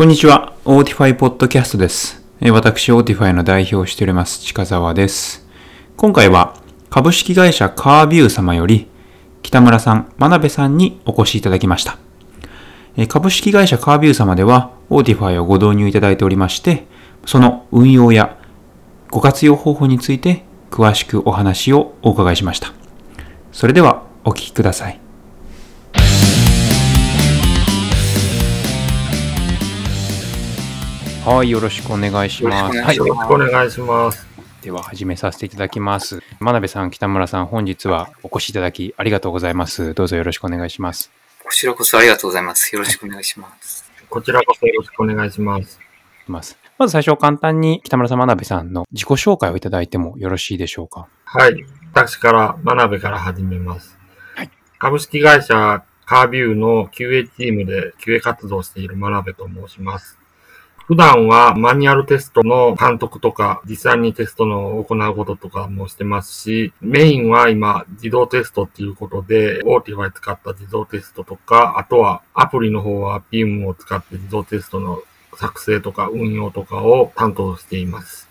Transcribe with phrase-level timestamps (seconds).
[0.00, 0.54] こんにちは。
[0.64, 2.24] Autify ポッドキャストです。
[2.40, 5.46] 私、 Autify の代表をしております、近澤です。
[5.98, 6.54] 今回は、
[6.88, 8.88] 株式会社カービュー様より、
[9.42, 11.98] 北村さん、真鍋さんにお越しいただきました。
[13.08, 16.86] 株式会社カービュー様では、 Autify をご導入いただいておりまして、
[17.26, 18.38] その運用や
[19.10, 22.72] ご活用方法について、詳しくお話をお伺いしました。
[23.52, 24.98] それでは、お聞きください。
[31.24, 32.78] はい、よろしくお願いします。
[32.80, 34.26] はいよろしくお願いします。
[34.62, 36.22] では始めさせていただきます。
[36.40, 39.92] 真鍋さん、北村さん、本日はお越しいただきありがとうございます。
[39.92, 41.12] どうぞよろしくお願いします。
[41.44, 42.74] こちらこそありがとうございます。
[42.74, 43.90] よろしくお願いします。
[44.08, 45.78] こちらこそよろしくお願いします。
[46.26, 51.06] ますまず最初簡単に北村さん、真鍋さんの自己紹介をいただいてもよろしいでしょうか？
[51.26, 51.64] はい。
[51.92, 53.98] 私から、真鍋から始めます。
[54.36, 60.16] はい株式会社カービューの QA チームで QA 活動をしている真鍋と申します。
[60.90, 75.00] 普段はマニュアルテストの監督とか、実際にテストの行うこととかもしてますし、メインは今、自動テストっていうことで、 Autify 使った自動テストとか、あとはアプリの方は PIM を使って自動テストの
[75.36, 78.28] 作成とか運用とかを担当しています。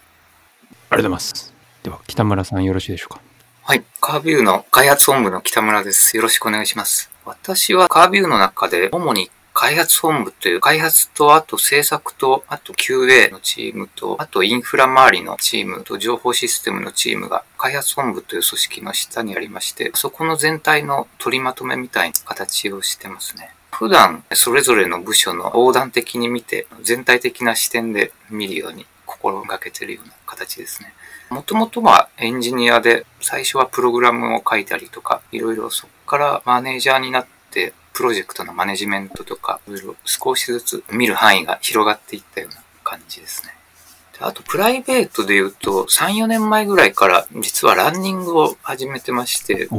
[0.67, 1.53] ありがとうございます。
[1.83, 3.21] では、北村さんよろしいでしょうか？
[3.63, 3.85] はい。
[4.01, 6.17] カービューの開発本部の北村です。
[6.17, 7.09] よろしくお願いします。
[7.23, 23.53] 私はカービューの中で主に開発本部という開発とあと制作とあと QA のチームとあとインフラ周りのチームと情報システムのチームが開発本部という組織の下にありましてそこの全体の取りまとめみたいな形をしてますね。
[23.73, 30.93] 普段それぞれの部署の横断的に見て全体的な視点で見るように心がけてるような形ですね。
[31.29, 43.53] もともとはエンジニアで最初はプログラムを書いたりとかいろいろそこからマネージャーになってプロジェクトのマネジメントとかいろいろ少しずつ見る範囲が広がっていったような感じですね。
[44.17, 49.69] であとプライベートで言うと3、4年前ぐらいから実はランニングを始めてまして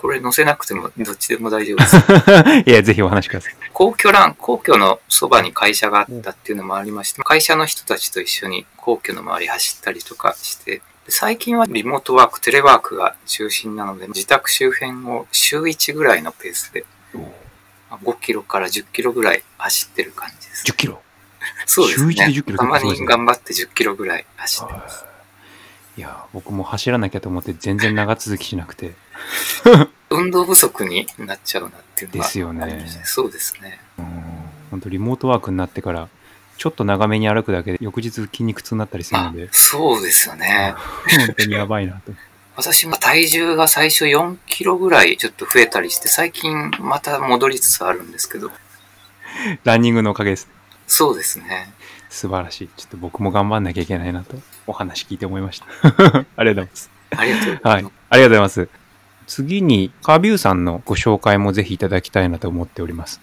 [0.00, 1.96] これ載せなくてもどっちでも大丈夫です。
[2.66, 3.54] いや、ぜひお話しください。
[3.74, 17.24] 皇居ラン、皇居のそばに会社があったっていうのもありまして、会社の人たちと一緒に皇居の周り走ったりとかして、で最近はリモートワーク、テレワークが中心なので、自宅周辺を週1ぐらいのペースで、まあ
[17.96, 20.64] 5キロから10キロぐらい走ってる感じです。
[20.66, 21.00] 10キロ？
[21.66, 22.12] そうですね。
[22.14, 25.04] 週一で10キロたまに頑張って10キロぐらい走ってます。
[25.96, 28.94] いや、僕も走らなきゃと思って全然長続きしなくて。
[30.10, 33.80] 運動不足になっちゃうなっていうのがですよねそうですね。
[34.70, 36.08] 本当リモートワークになってから、
[36.56, 40.74] ちょっと長めに歩くだけで翌日筋肉痛になったりするあので、そうですよね。
[41.26, 42.12] 本当にやばいなと。
[42.60, 48.50] 私も体重が最初4キロぐらいちょっと増えたりして、最近また戻りつつあるんですけど、
[49.64, 50.46] ランニングのおかげです。
[50.86, 51.72] そうですね。
[52.10, 52.68] 素晴らしい。
[52.76, 55.66] ちょっと僕も頑張んなきゃいけないなと、お話聞いて思いました。
[55.88, 56.90] ありがとうございます。
[57.16, 57.94] ありがとうござはいいます。。
[58.10, 58.68] ありがとうございます。
[59.26, 63.22] 次に、カービューさんのご紹介もぜひいただきたいなと思っております。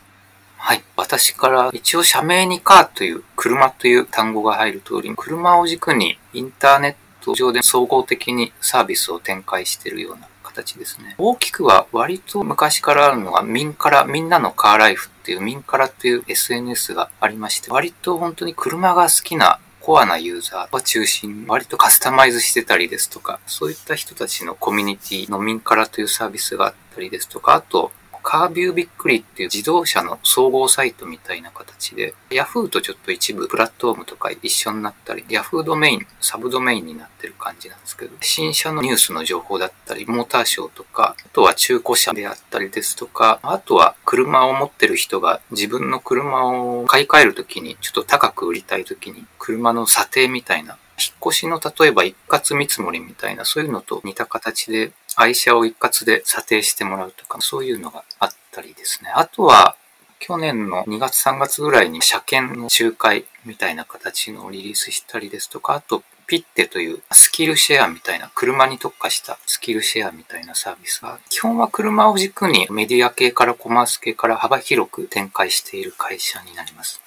[0.58, 0.84] はい。
[0.96, 11.16] 私から一応社名にカーという車という単語が入る通り、車を軸にインターネット上で総合的にサービスを展開しているような形ですね。
[11.18, 27.92] 大きくは割と昔からあるのがミンカラ、みんなのカーライフっていうミンカラっていう SNS がありまして、割と本当に車が好きなコアなユーザーが中心に割とカスタマイズしてたりですとか、そういった人たちのコミュニティのミンカラというサービスがあったりですとか、あと、
[28.30, 59.10] カービューびっくりっていう自動車の総合サイトみたいな形で、Yahoo とちょっと一部プラットフォームとか一緒になったり、Yahoo ドメイン、サブドメインになってる感じなんですけど、新車のニュースの情報だったり、モーターショーとか、あとは中古車であったりですとか、あとは車を持ってる人が自分の車を買い替えるときに、ちょっと高く売りたいときに、車の査定みたいな引っ越しの例えば一括見積もりみたいなそういうのと似た形で愛車を一括で査定してもらうとかそういうのがあったりですね。
[59.14, 59.76] あとは
[60.20, 77.02] 去年の2月3月ぐらいに車検の仲介みたいな形のをリリースしたりですとか、あとピッテというスキルシェアみたいな車に特化したスキルシェアみたいなサービスが基本は車を軸にメディア系からコマース系から幅広く展開している会社になります。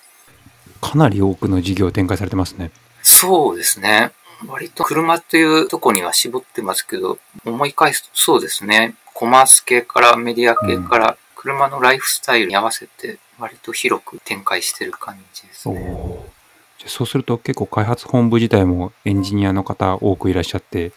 [0.81, 2.71] かなり多くの事業を展開されてますね。
[3.03, 4.13] そうですね。
[4.47, 8.95] 割と車というとこには絞ってますけど、思い返すとそうですね。
[9.15, 16.29] コマース系からメディア系から車のライフスタイルに合わせて割と広く展開してる感じですね。
[16.79, 20.93] じゃあそうすると結構開発本部自体もエンジニアの方多くいらっしゃって、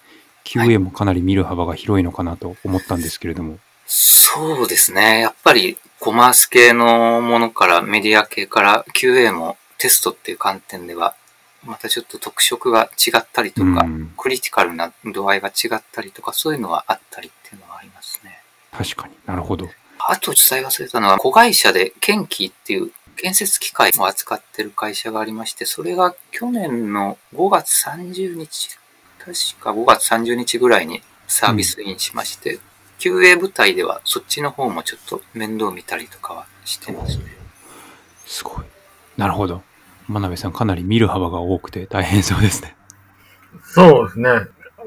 [0.45, 3.57] QA もかなり見る幅が広いのかなと思ったんですけれども。
[3.85, 5.19] そうですね。
[5.19, 11.15] やっぱりコマース系のものからメディア系から QA もテストっていう観点では、
[11.65, 18.41] またちょっと特色が違ったりとか、うんクリティカルな度合いが違ったりとか、そういうのはあったりっていうのはありますね。
[18.71, 19.67] 確かになるほど。
[19.99, 28.77] あと伝え忘れたのは、子会社でケンキーっていう建設機械を扱ってる会社がありまして、それが去年の5月30日、
[29.19, 32.59] 確か5月30日ぐらいにサービスインしまして、
[32.99, 37.25] QA 部隊ではそっちの方もちょっと面倒見たりとかはしてますね。
[38.25, 38.65] すごい。
[39.17, 39.61] なるほど。
[40.07, 42.75] 真鍋さんかなり見る幅が多くて大変そうですね。
[43.63, 44.29] そうですね。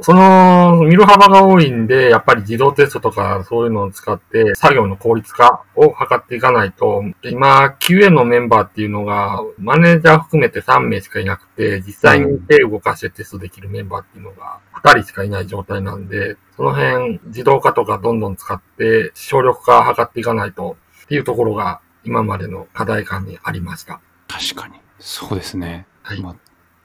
[0.02, 24.00] その、見る幅が多いんで、やっぱり自動テストとかそういうのを使って作業の効率化を図っていかないと、今、QA のメンバーっていうのが、マネージャー含めて3名しかいなくて、実際に手を動かしてテストできるメンバーっていうのが2人しかいない状態なんで、その辺、自動化とかどんどん使って、省力化を図っていかないとっていうところが今までの課題感にありました。
[24.28, 24.85] 確かに。
[24.98, 25.86] そうですね。
[26.02, 26.20] はい。
[26.20, 26.36] まあ、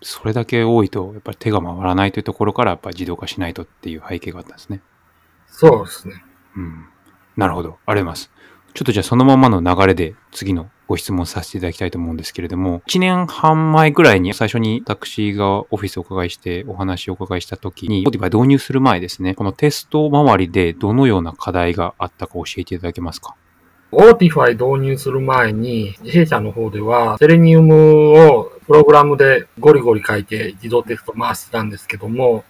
[0.01, 4.81] それだけ多いと、やっぱり手が回らないというところから、やっぱり自動化しないとっていう背景があったんですね。
[5.47, 6.23] そうですね。
[6.55, 6.85] うん。
[7.37, 7.77] なるほど。
[7.85, 8.31] あります。
[8.73, 23.35] ちょっとじゃあそのままの流れで次のご質問させていただきたいと思うんですけれども、1年半前ぐらいに最初に私がオフィスをお伺いしてお話をお伺いした時に、Spotify 導入する前ですね、このテスト周りでどのような課題があったか教えていただけますか？
[23.93, 32.45] Autify 導入する前に、弊社の方では、 Selenium をプログラムでゴリゴリ書いて自動テスト回してたんですけども、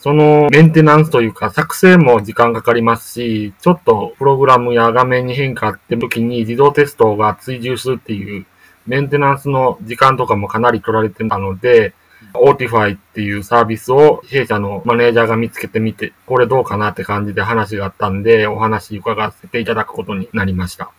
[0.00, 8.46] そのメンテナンスというか作成も時間かかりますし、ちょっとプログラムや画面に変化って時に自動テストが追従するっていう
[8.86, 11.92] メンテナンスの時間とかもかなり取られてたので、
[12.40, 20.90] Autify っていうサービスを弊社のマネージャーが見つけてみて、これどうかなって感じで話があったんで、お話伺わせていただくことになりました。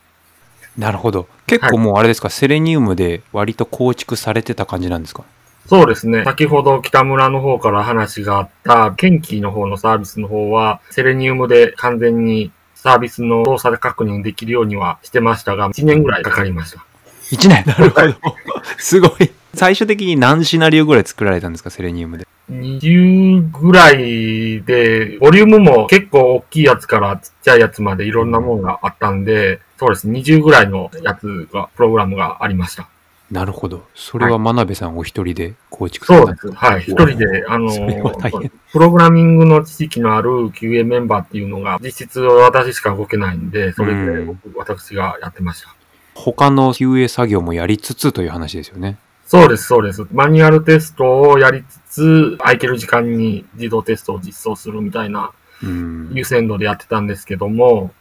[0.78, 1.28] なるほど。
[1.48, 5.24] 結構もうあれですか、セレニウムで割と構築されてた感じなんですか？
[5.66, 6.24] そうですね。
[6.24, 16.86] 先ほど北村の方から話があった、ケンキーの方のサービスの方は、セレニウムで完全にサービスの動作で確認できるようにはしてましたが、1年ぐらいかかりました。
[17.31, 17.63] 1年？
[17.66, 18.16] なるほど。
[18.78, 19.30] すごい。
[19.57, 22.27] 最終的に何シナリオぐらい作られたんですか、セレニウムで。
[22.51, 30.07] 20ぐらいで、ボリュームも結構大きいやつからちっちゃいやつまでいろんなものがあったんで、そうです。
[30.07, 32.88] 20ぐらいのやつが、プログラムがありました。
[33.31, 33.83] なるほど。
[33.95, 36.63] それは真鍋さんお一人で構築されたそうです。
[36.63, 36.81] はい。
[36.81, 37.71] 一人で、あの
[38.71, 44.25] プログラミングの知識のある QA メンバーっていうのが、実質私しか動けないんで、それで
[44.56, 45.75] 私がやってました。
[46.13, 48.98] 他の QA 作業もやりつつという話ですよね。
[49.27, 50.07] そうです、そうです。
[50.12, 55.31] マニュアルテストをやりつつ、空いてる時間に自動テストを実装するみたいな
[55.63, 56.12] うん。
[56.13, 57.91] 優先度でやってたんですけども、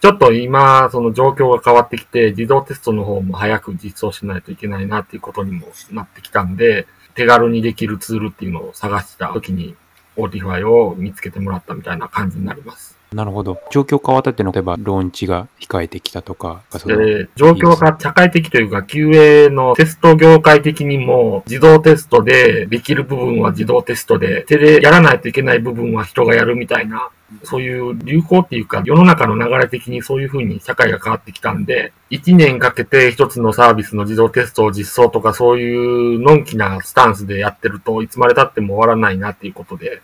[0.00, 9.76] ちょっと今、その状況が変わってきて、自動テストの方も早く実装しないといけないなっていうことにもなってきたんで、手軽にできるツールっていうのを探した時に、
[10.16, 12.91] Autify を見つけてもらったみたいな感じになります。
[13.12, 13.60] なるほど。
[13.70, 27.10] 状況変わったっていうのは、例えば、ローンチが控えてきたとか、そので、状況が社会的というか、QA のテスト業界的にも、自動テストでできる部分は自動テストで、手でやらないといけない部分は人がやるみたいな、
[27.44, 40.02] そういう流行っていうか、世の中の流れ的にそういう風に社会が変わってきたんで、1年かけて一つのサービスの自動テストを実装とか、そういうのんきなスタンスでやってるといつまで経っても終わらないなっていうことで、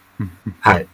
[0.60, 0.86] はい。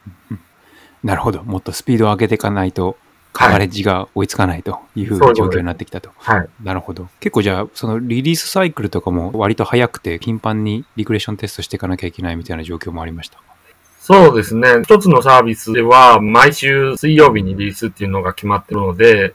[1.04, 1.44] なるほど。
[1.44, 2.96] もっとスピードを上げていかないと、
[3.34, 6.11] カバレッジが追いつかないという状況になってきたと。
[6.16, 6.49] はい。
[6.62, 7.08] なるほど。
[7.20, 13.38] 結構じゃあ、そのリリースサイクルとかも割と早くて、頻繁にリクレーションテストしていかなきゃいけないみたいな状況もありました。
[14.00, 14.82] そうですね。
[14.84, 19.34] 一つのサービスでは、毎週水曜日にリリースっていうのが決まってるので、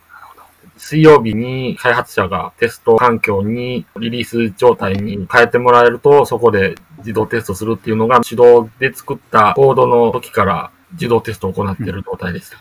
[0.78, 12.58] 水曜日に開発者がテスト環境にリリース状態に変えてもらえると、そこで自動テストするっていうのが手動で作ったコードの時から自動テストを行っている状態でした。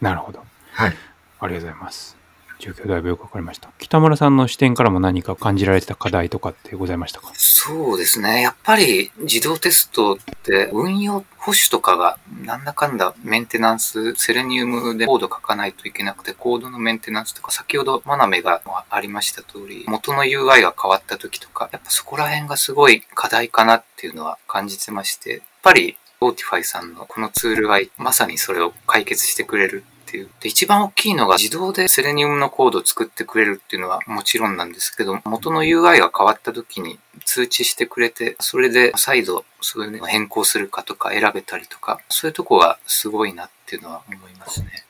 [0.00, 0.44] なるほど。
[0.72, 0.96] はい。
[1.40, 2.16] ありがとうございます。
[2.58, 3.70] 状況だいぶよくわかりました。
[3.80, 7.32] 北村さんの視点からも何か感じられてた課題とかってございましたか？
[7.34, 8.40] そうですね。
[8.40, 30.30] やっぱり自動テストって運用保守とかがなんだかんだメンテナンス、 Selenium でコード書かないといけなくて、コードのメンテナンスとか、先ほど真鍋がありました通り、元の UI が変わった時とか、やっぱそこら辺がすごい課題かなっていうのは感じてまして、やっぱり Autify さんのこのツールがまさにそれを解決してくれるっていう。
[30.40, 44.84] で、一番大きいのが自動で Selenium のコードを作ってくれるっていうのはもちろんなんですけど、元の UI が変わった時に通知してくれて、それで再度そういうのを変更するかとか選べたりとか、そういうとこがすごいなっていうのは思いますね。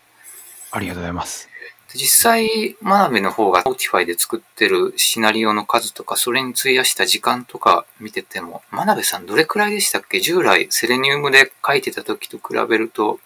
[0.73, 1.52] ありがとうございます。
[1.95, 10.21] 実際、真鍋の方が Spotify で作ってるシナリオの数とか、それに費やした時間とか見てても、真鍋さんどれくらいでしたっけ？
[10.21, 13.21] 従来、セレニウムで書いてた時と比べると、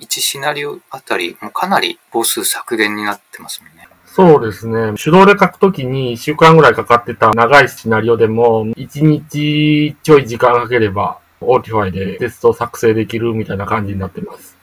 [0.00, 3.88] 1シナリオあたり、もうかなり母数削減になってますもんね。
[4.06, 4.92] そうですね。
[5.02, 14.56] 手動で書くときに1週間ぐらいかかってた長いシナリオでも、1日ちょい時間かければ、 Autify でテスト作成できるみたいな感じになってます。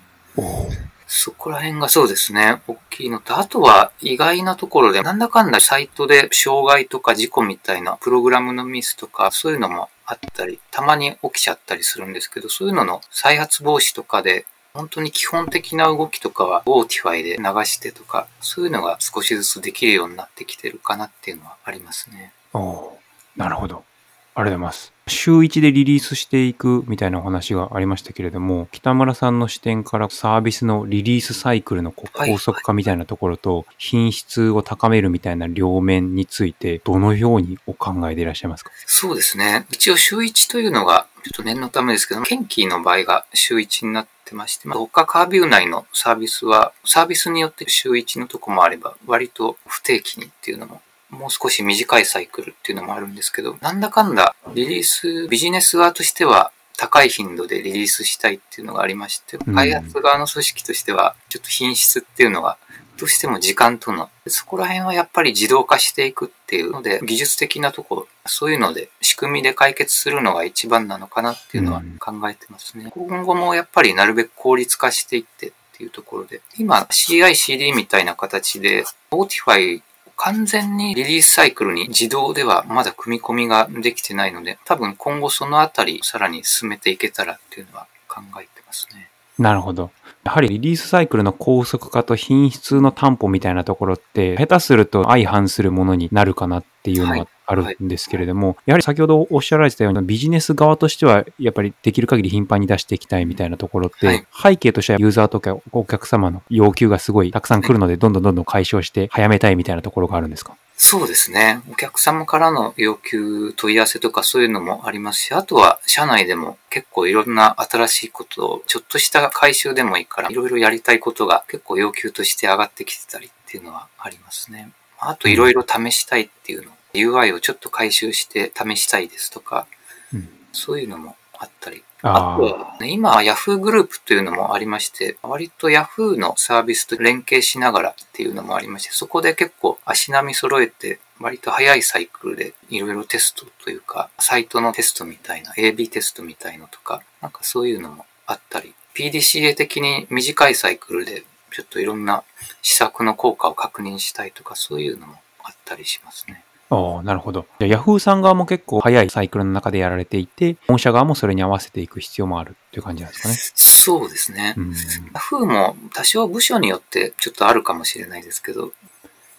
[1.11, 22.33] そこら辺がそうですね、大きいのと、あとは意外なところで、なんだかんだサイトで障害とか事故みたいな、プログラムのミスとか、そういうのもあったり、たまに起きちゃったりするんですけど、そういうのの再発防止とかで、本当に基本的な動きとかは、 Autify で流してとか、そういうのが少しずつできるようになってきてるかなっていうのはありますね。
[22.53, 22.95] お
[23.35, 23.77] なるほど。
[23.77, 24.98] ありがとうございます。
[25.09, 38.71] 週1でリリースしていくみたいなお話がありましたけれども、北村さんの視点からサービスのリリースサイクルの高速化みたいなところと、品質を高めるみたいな両面について、どのようにお考えでいらっしゃいますか？
[38.85, 39.65] そうですね。
[39.71, 62.57] 一応週1というのが、ちょっと念のためですけど、ケンキーの場合が週1になってまして、他カービュー内のサービスは、サービスによって週1のとこもあれば、割と不定期にっていうのも、もう少し短いサイクルっていうのもあるんですけど、なんだかんだリリース、ビジネス側としては、高い頻度でリリースしたいっていうのがありまして、うん開発側の組織としては、ちょっと品質っていうのが
[62.99, 72.91] どうしても時間との、そこら辺はやっぱり自動化していくっていうので、技術的なところ、そういうので仕組みで解決するのが一番なのかなっていうのはうん考えてますね。
[72.91, 79.81] 今後もやっぱりなるべく効率化していってっていうところで、今 CI/CD みたいな形で、Spotify
[80.21, 89.09] 完全にリリースサイクルに自動ではまだ組み込みができてないので、多分今後そのあたりさらに進めていけたらっていうのは考えてますね。
[89.37, 89.91] なるほど。
[90.25, 110.55] やはりリリースサイクルの高速化と品質の担保みたいなところって、下手すると相反するものになるかなっていうのはいがあるんですけれども、やはり先ほどおっしゃられてたようなビジネス側としては、やっぱりできる限り頻繁に出していきたいみたいなところって、はい背景としてはユーザーとかお客様の要求がすごいたくさん来るので、どんどんどんどん解消して早めたいみたいなところがあるんですか？
[110.77, 111.61] そうですね。
[111.69, 124.69] お客様からの要求、問い合わせとかそういうのもありますし、あとは社内でも結構いろんな新しいことを、ちょっとした回収でもいいから、いろいろやりたいことが結構要求として上がってきてたりっていうのはありますね。
[124.99, 129.67] あといろいろ試したいっていうの、UI をちょっと回収して試したいですとか、
[130.13, 131.83] うんそういうのもあったり。
[132.01, 152.23] ああとは、ね、今、Yahoo グループというのもありまして、割と Yahoo のサービスと連携しながらっていうのもありまして、そこで結構足並み揃えて、割と早いサイクルでいろいろテストというか、サイトのテストみたいな、AB テストみたいのとか、なんかそういうのもあったり、PDCA 的に短いサイクルで、ちょっといろんな
[152.61, 156.43] 施策の効果を確認したいとか、そういうのもあったりしますね。
[156.69, 157.47] ああ、なるほど。
[157.59, 163.35] じゃあ Yahoo さん側も結構早いサイクルの中でやられていて、本社側もそれに合わせていく必要もあるっていう感じなんですかね。
[163.55, 164.53] そうですね。
[164.57, 164.73] うん
[165.13, 168.71] Yahoo も多少部署によってちょっとあるかもしれないですけど、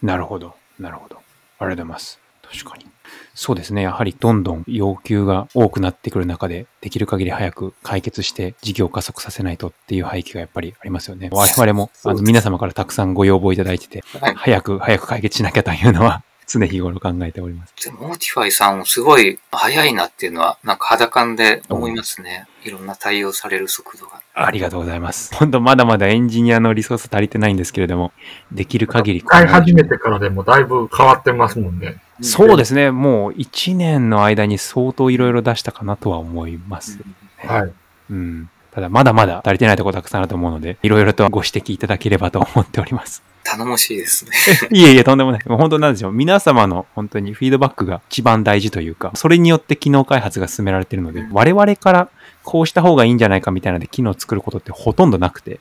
[0.02, 0.54] なるほど。
[0.78, 1.16] なるほど。
[1.16, 1.24] ありが
[1.60, 2.18] とうございます。
[2.42, 2.86] 確かに。
[3.34, 3.82] そうですね。
[3.82, 11.28] やはりどんどん要求が多くなってくる中で、できる限り早く解決して事業を加速させないとっていう背景がやっぱりありますよね。
[11.32, 17.74] 我々も、あの、皆様からたくさんご要望いただいてて、はい早く早く解決しなきゃというのは、常日頃考えております。
[17.84, 22.48] でも、モーティファイさんすごい早いなっていうのは、なんか肌感で思いますね。
[22.64, 24.20] いろんな対応される速度が。
[24.34, 25.32] ありがとうございます。
[25.36, 28.12] 本当まだまだエンジニアのリソース足りてないんですけれども、
[28.50, 29.22] できる限り。
[29.22, 32.02] 使い始めてからでもだいぶ変わってますもんね。
[32.20, 32.90] そうですね。
[32.90, 36.98] もう1年の間に相当いろいろ出したかなとは思います。
[37.36, 37.72] はい。
[38.10, 38.50] うん。
[38.80, 43.22] ただまだまだ足りてないところたくさんあると思うので、いろいろとご指摘いただければと思っております。
[43.44, 44.30] 頼もしいですね。
[44.72, 45.40] いえいえ、とんでもない。
[45.46, 46.12] もう本当なんでしょう。
[46.12, 52.08] 皆様の本当にフィードバックが一番大事というか、それによって機能開発が進められているので、我々から
[52.42, 55.60] こうした方がいいんじゃないかみたいなので機能を作ることってほとんどなくて、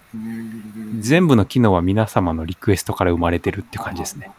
[1.00, 4.32] 全部の機能は皆様のリクエストから生まれてるって感じですね。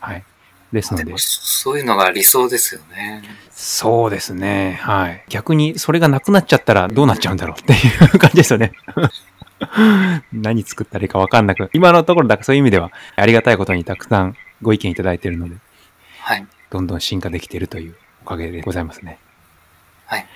[0.00, 0.24] はい。
[0.72, 3.22] ですのででも、、そういうのが理想ですよね。
[3.50, 4.78] そうですね。
[4.82, 5.24] はい。
[5.28, 7.76] 逆にそれがなくなっちゃったらどうなっちゃうんだろうってい
[8.14, 8.72] う感じですよね。
[10.32, 11.70] 何作ったらいいかわかんなく。
[11.72, 15.56] 今のところだからそういう意味ではありがたいことにたくさんご意見いただいているので、
[16.20, 16.46] はい。
[16.70, 19.18] どんどん進化できているというおかげでございますね。
[20.06, 20.26] はい。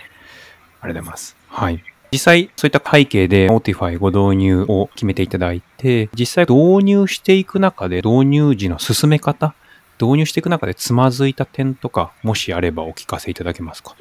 [0.83, 1.37] ありがとうございます。
[1.49, 1.83] はい。
[2.13, 9.55] 実際、そういった背景で Notify ご導入を決めていただいて、実際導入していく中で導入時の進め方、
[10.01, 13.95] 導入していく中でつまずいた点とか、もしあればお聞かせいただけますか？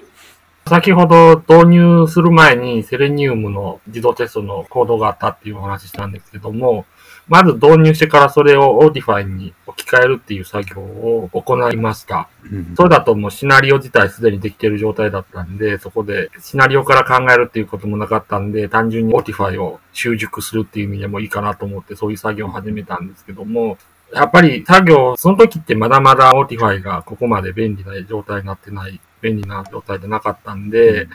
[0.68, 6.86] 先ほど導入する前にセレニウムの自動テストのコードがあったっていうお話ししたんですけども、
[7.28, 12.30] まず導入してからそれを Autify に置き換えるっていう作業を行いました。
[12.52, 23.78] うんそれだともうシナリオ自体すでにできてる状態だったんで、そこでシナリオから考えるっていうこともなかったんで、単純に Autify を習熟するっていう意味でもいいかなと思ってそういう作業を始めたんですけども、
[24.14, 31.08] やっぱり作業、その時ってまだまだ Autify がここまで便利な状態になってない、便利な状態でなかったんで、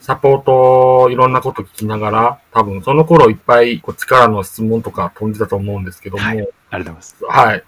[0.00, 7.16] サポートいろんなこと聞きながら、多分その頃いっぱいこっちからの質問とか飛んでたと思うんですけども、はいありがとうございます。
[7.24, 7.64] はい。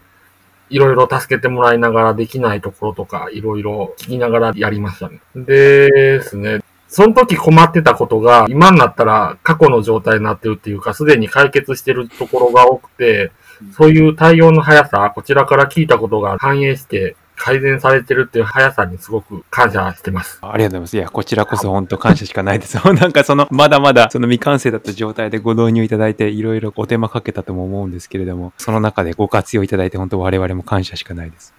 [0.71, 5.21] いろいろ助けてもらいながらできないところとか、いろいろ聞きながらやりましたね。
[5.35, 6.61] でですね。
[6.88, 13.33] その時困ってたことが、今になったら過去の状態になってるっていうか、すでに解決してるところが多くて、
[13.73, 20.38] そういう対応の速さ、こちらから聞いたことが反映して改善されてるっていう速さにすごく感謝してます。
[20.42, 20.97] ありがとうございます。
[20.97, 22.76] いや、こちらこそ本当感謝しかないです。
[22.95, 31.54] なんかその、まだまだその未完成だった状態でご導入いただいて、いろいろお手間かけたとも思うんですけれども、その中でご活用いただいて本当我々も感謝しかないです。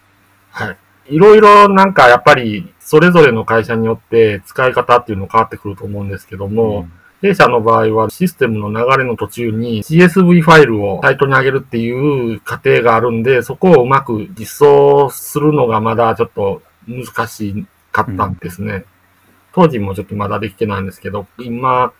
[0.51, 0.77] はい。
[1.07, 6.87] いろいろなんかやっぱり、それぞれの会社によって使い方っていうの変わってくると思うんですけども、
[7.23, 18.83] 弊社の場合はシステムの流れの途中に CSV ファイルをサイトに上げるっていう過程があるんで、そこをうまく実装するのがまだちょっと難しかったんですね。
[19.53, 21.93] 当時もちょっとまだできてないんですけど、今、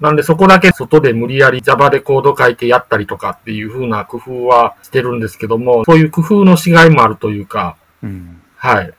[0.00, 8.40] なんでそこだけ外で無理やり Java でコード書いてやったりとかっていう風な工夫はしてるんですけども、そういう工夫のしがいもあるというか、うん。
[8.56, 8.94] はい。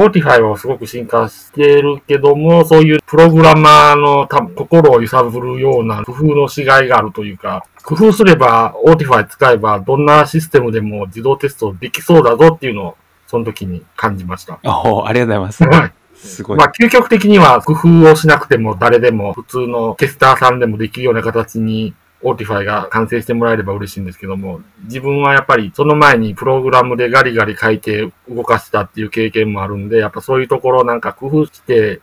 [0.00, 14.60] Autify はすごく進化してるけども、そういうプログラマーのた心を揺さぶるような工夫のしがいがあるというか、工夫すれば、 Autify 使えば、どんなシステムでも自動テストできそうだぞっていうのを、その時に感じました。
[14.62, 15.92] おありがとうございまはい。
[16.14, 16.36] す。
[16.36, 16.58] すごい。
[16.58, 32.00] まあ、究極的には工夫をしなくても誰でも普通のテスターさんでもできるような形に Autify が完成してもらえれば嬉しいんですけども、自分はやっぱりその前にプログラムでガリガリ書いて動かしたっていう経験もあるんで、やっぱそういうところをなんか工夫して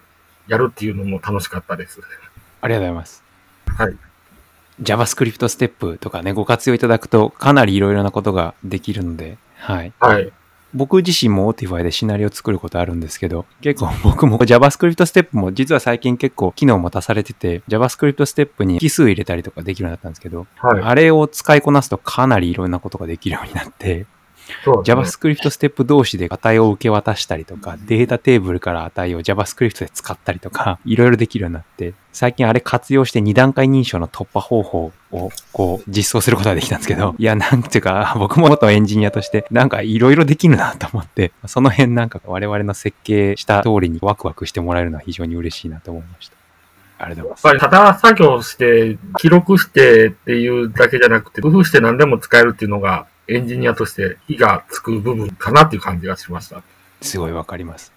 [0.47, 1.99] やるっていうのも楽しかったです。
[2.61, 3.23] ありがとうございます。
[3.67, 3.97] はい。
[4.81, 9.93] JavaScript ステップとかね、ご活用いただくとかなりいろいろなことができるので、はい。
[9.99, 10.31] はい。
[10.75, 20.81] 僕自身も Autify でシナリオを作ることあるんですけど、結構 僕も JavaScript ステップも実は最近結構機能も足されてて、JavaScript ステップに奇数入れたりとかできるようになったんですけど、はい。
[20.83, 24.05] あれを使いこなすとかなりいろんなことができるようになって。
[24.83, 46.35] JavaScript ステップ同士で値を受け渡したりとか、データテーブルから値を JavaScript で使ったりとか、 いろいろできるようになって、最近あれ活用して2段階認証の突破方法をこう実装することができたんですけど、いや、なんていうか、 僕も元エンジニアとして、なんかいろいろできるなと思って、その辺なんか我々の設計した通りにワクワクしてもらえるのは非常に嬉しいなと思いました。
[46.97, 56.61] ありがとうございやっぱりただ作業して、記録してっていうだけじゃなくて、工夫して何でも使えるっていうのが、エンジニアとして火がつく部分かなっていう感じがしました。
[57.01, 57.91] すごいわかります。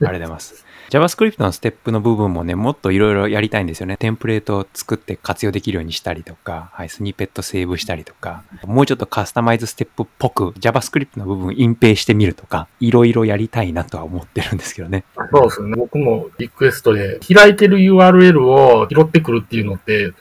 [0.00, 0.66] ありがとうございます。
[0.90, 3.96] JavaScript のステップの部分もね、もっといろいろやりたいんですよね。
[3.96, 15.04] テンプレートを作って活用できるようにしたりとか、はい、スニペットセーブしたりとか、もうちょっとカスタマイズステップっぽく JavaScript の部分隠蔽してみるとか、いろいろやりたいなとは思ってるんですけどね。
[15.32, 15.76] そうですね。
[15.76, 20.12] 僕もリクエストで開いてる URL を拾ってくるっていうのって、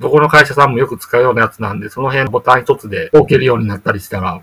[0.00, 4.42] どこの会社さんもよく使うようなやつなんで、その辺ボタン一つで置けるようになったりしたら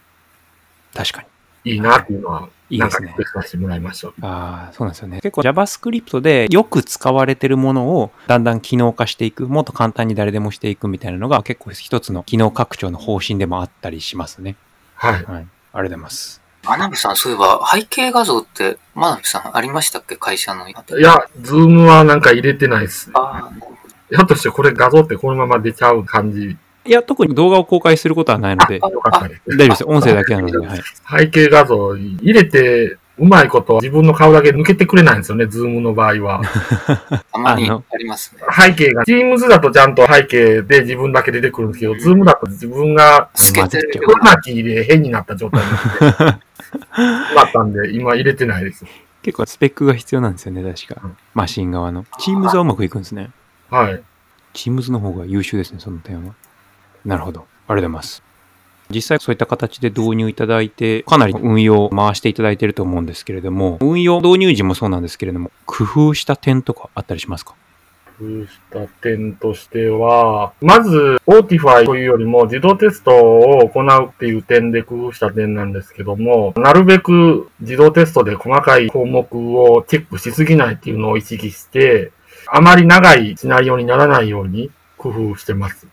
[0.94, 1.74] 確かに。
[1.74, 4.08] いいなっていうのは、なんかいいですねリクエストさせてもらいました。
[4.08, 5.20] ああ、そうなんですよね。
[5.22, 14.56] 結構 JavaScript でよく使われてるものをだんだん機能化していく、もっと簡単に誰でもしていくみたいなのが結構一つの機能拡張の方針でもあったりしますね。
[14.96, 15.14] はい。
[15.14, 15.24] はい。
[15.26, 16.42] ありがとうございます。
[16.64, 20.16] 真鍋さん、そういえば背景画像って、真鍋さんありましたっけ？
[20.18, 20.68] 会社の。
[20.68, 23.10] いいや、ズームはなんか入れてないです。
[23.14, 23.67] あー
[24.10, 26.58] ひょっとしてこれ画像ってこのまま出ちゃう感じ？
[26.86, 29.42] いや、特に動画を公開することはないので、よかったです。
[29.48, 29.86] 大丈夫です。
[29.86, 30.82] 音声だけなので、はい。
[31.20, 36.42] 背景画像入れて、うまいこと自分の顔だけ抜けてくれないんですよね、ズームの場合は。
[37.34, 38.42] たまにありますね。
[38.56, 43.92] 背景が、Teams だとちゃんと背景で自分だけ出てくるんですけど、Zoom だと自分が透けてる
[44.64, 46.40] で変になった状態になっ
[47.48, 48.86] ったんで、今入れてないです。
[49.24, 51.18] 結構スペックが必要なんですよね、確かうん。
[51.34, 52.06] マシン側の。
[52.20, 53.32] Teams はうまくいくんですね。
[53.70, 54.02] はい。
[54.54, 56.34] Teams の方が優秀ですね、その点は。
[57.06, 57.42] なるほど。
[57.42, 58.24] ありがとうございます。
[58.90, 67.56] 実際そういった形で導入いただいて、かなり運用を回していただいていると思うんですけれども、運用導入時もそうなんですけれども、工夫した点とかあったりしますか？
[68.18, 79.28] 工夫した点としては、まず、Autify というよりも自動テストを行うっていう点で工夫した点なんですけども、なるべく自動テストで細かい項目
[79.62, 82.12] をチェックしすぎないっていうのを意識して、
[82.52, 85.88] あまり長いシナリオにならないように工夫してます。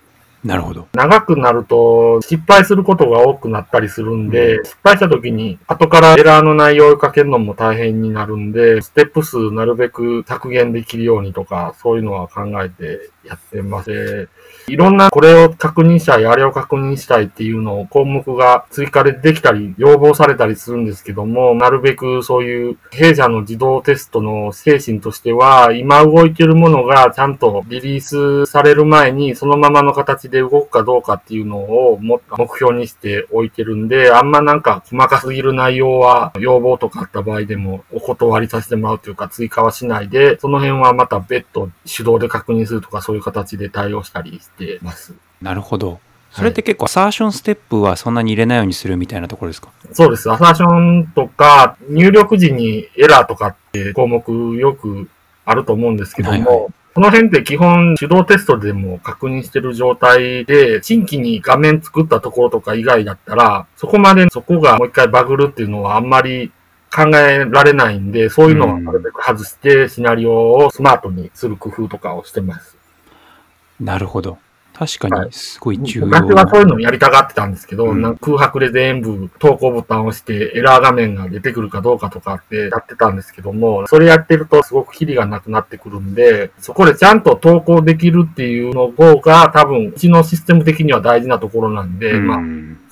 [0.45, 0.88] なるほど。
[0.93, 14.28] 長くなると失敗することが多くなったりするんで、失敗した時に後からエラーの内容をかけるのも大変になるんで、ステップ数なるべく削減できるようにとか、そういうのは考えてやってます。
[14.66, 32.22] いろんなこれを確認したい、あれを確認したいっていうのを項目が追加でできたり、要望されたりするんですけども、なるべくそういう弊社の自動テストの精神としては、今動いてるものがちゃんとリリースされる前にそのままの形で動くかどうかっていうのを目
[32.56, 45.14] 標にしておいてるんで、あんまなんか細かすぎる内容は要望とかあった場合でもお断りさせてもらうというか追加はしないで、その辺はまた別途手動で確認するとかそうい形で対応したりしてます。
[45.42, 46.00] なるほど。
[46.31, 49.70] それって結構、アサーションステップはそんなに入れないようにするみたいなところですか？
[49.92, 50.31] そうです。
[50.31, 55.09] アサーションとか、入力時にエラーとかって項目よく
[55.44, 66.53] あると思うんですけども、はいはいこの辺って基本手動テストでも確認してる状態で、新規に画面作ったところとか以外だったら、そこまでそこがもう一回バグるっていうのはあんまり
[66.94, 72.73] 考えられないんで、そういうのはなるべく外してシナリオをスマートにする工夫とかをしてます。
[73.80, 74.38] なるほど。
[74.74, 75.26] 確かはい。
[75.26, 78.02] に、すごい重要昔はそういうのをやりたがってたんですけど、うん。
[78.02, 92.26] なんか空白で全部投稿ボタンを押してエラー画面が出てくるかどうかとかってやってたんですけども、それやってるとすごくキリがなくなってくるんで、そこでちゃんと投稿できるっていうのが多分、うちのシステム的には大事なところなんで、うん。
[92.26, 92.40] まあ、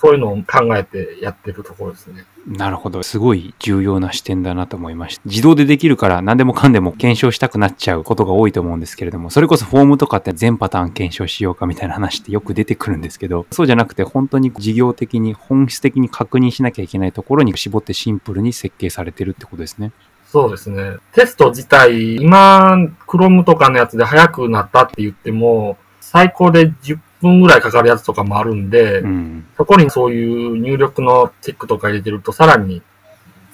[0.02, 2.24] そういうのを考えてやってるところですね。
[2.44, 3.04] なるほど。
[3.04, 5.22] すごい重要な視点だなと思いました。
[5.26, 19.92] 自動でできるから何でもかんでも検証したくなっちゃうことが多いと思うんですけれども、それこそフォームとかって全パターン検証しようかみたいな話ってよく出てくるんですけど、そうじゃなくて本当に事業的に本質的に確認しなきゃいけないところに絞ってシンプルに設計されてるってことですね。
[20.26, 20.96] そうですね。
[21.12, 22.74] テスト自体、今、
[23.06, 29.46] Chrome とかのやつで早くなったって言っても、最高で10分ぐらいかかるやつとかもあるんで、うん。
[29.56, 32.82] そこにそういう入力のチェックとか入れてるとさらに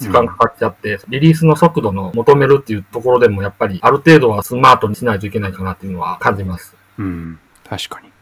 [0.00, 6.74] 時間かかっちゃって、リリースの速度の求めるっていうところでもやっぱりある程度はスマートにしないといけないかなっていうのは感じます。
[6.98, 7.38] うん。
[7.68, 8.08] 確かに。
[8.08, 8.16] ありが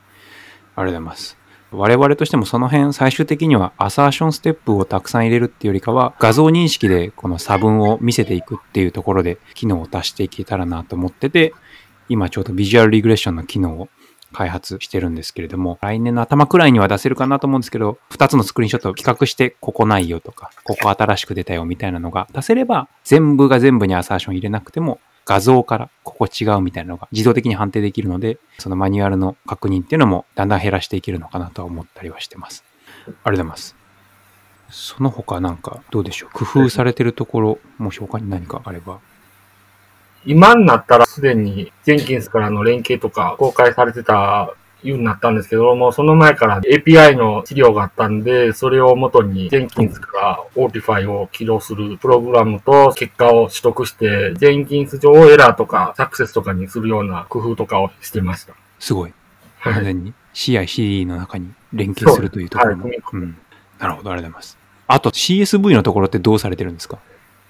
[0.76, 1.38] とうございます。
[1.72, 11.54] 我々としてもその辺最終的にはアサーションステップをたくさん入れるっていうよりかは画像認識でこの差分を見せていくっていうところで機能を足していけたらなと思ってて
[12.08, 13.88] 今ちょうどビジュアルリグレッションの機能を
[14.36, 32.62] 開発してるんですけれども来年の頭くらいには出せるかなと思うんですけど2つのスクリーンショットを比較してここないよとかここ新しく出たよみたいなのが出せれば全部が全部にアサーション入れなくても画像からここ違うみたいなのが自動的に判定できるので、そのマニュアルの確認っていうのもだんだん減らしていけるのかなとは思ったりはしてます。
[32.92, 33.74] ありがとうございます。
[34.70, 36.30] その他なんかどうでしょう？
[36.32, 39.00] 工夫されてるところ、もし他に何かあれば。
[40.26, 58.54] 今になったらすでにジェンキンスからの連携とか公開されてたようになったんですけども、その前から API の資料があったんで、それを元にジェンキンスから Autify を起動するプログラムと結果を取得して、ジェンキンス上をエラーとかサクセスとかにするような工夫とかをしてました。
[58.78, 59.14] すごい。
[59.60, 59.74] はい。
[59.74, 62.84] 完全に CI/CD の中に連携するというところも。
[62.84, 63.36] はいうん。
[63.78, 64.58] なるほど、ありがとうございます。
[64.88, 66.98] あと CSV のところってどうされてるんですか？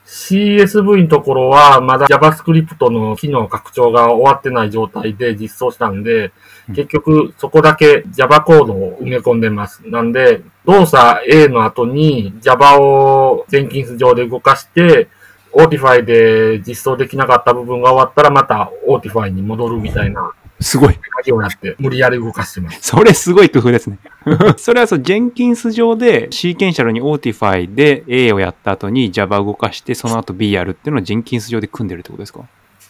[0.06, 6.32] CSV のところは、まだ JavaScript の機能拡張が終わってない状態で実装したんで
[6.68, 9.88] うん、結局そこだけ Java コードを埋め込んでます。
[9.88, 15.08] なんで、動作 A の後に Java を Jenkins 上で動かして、
[15.54, 20.98] Autify で実装できなかった部分が終わったらまた Autify に戻るみたいなすごい。
[21.32, 22.78] をやって無理やり動かしてます。
[22.82, 23.98] それすごい工夫ですね。
[24.56, 32.40] それはそう、ジェンキンス上でシーケンシャルに Autify で A をやった後に Java 動かして、その後 B やるっていうのをジェンキンス上で組んでるってことですか？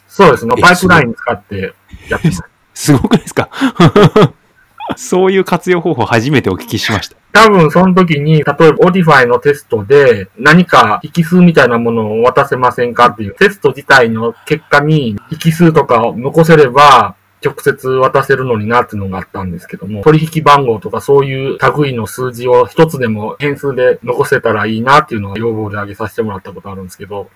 [0.08, 0.54] そうですね。
[0.56, 1.74] えパイプライン使って
[2.08, 2.42] やってます。
[2.74, 3.48] すごくないですか？
[4.96, 7.16] そういう活用方法初めてお聞きしました。
[7.32, 17.16] 多分その時に、例えば Audify のテストで何か引数みたいなものを渡せませんかっていうテスト自体の結果に引数とかを残せれば
[17.46, 27.30] 直接渡せるのになっていうのがあったんですけども、取引番号とかそういう類の数字を一つでも変数で残せたらいいなっていうのは要望で挙げさせてもらったことあるんですけど、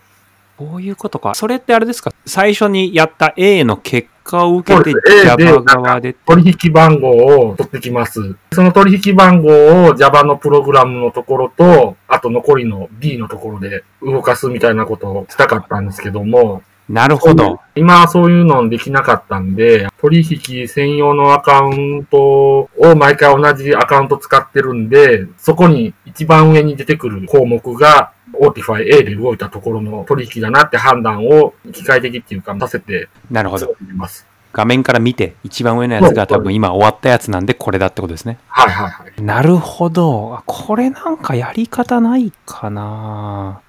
[0.56, 1.34] こういうことか。
[1.34, 2.12] それってあれですか？
[2.26, 4.92] 最初にやった A の結果を受けて
[5.24, 6.12] Java 側で。
[6.12, 7.10] 取引番号
[7.48, 8.36] を取ってきます。
[8.52, 17.60] その取引番号を Java のプログラムのところと、あと残りの B のところで動かすみたいなことをしたかったんですけども、なるほど。
[17.76, 33.76] 今はそういうのできなかったんで、取引専用のアカウントを毎回同じアカウント使ってるんで、そこに一番上に出てくる項目が Autify A で動いたところの取引だなって判断を機械的っていうかさせてなるほど。
[34.52, 38.38] 画面から見て、一番上のやつが多分今終わったやつなんでこれだってことですね。
[38.48, 39.22] はいはいはい。
[39.22, 40.34] なるほど。
[40.34, 43.60] あこれなんかやり方ないかな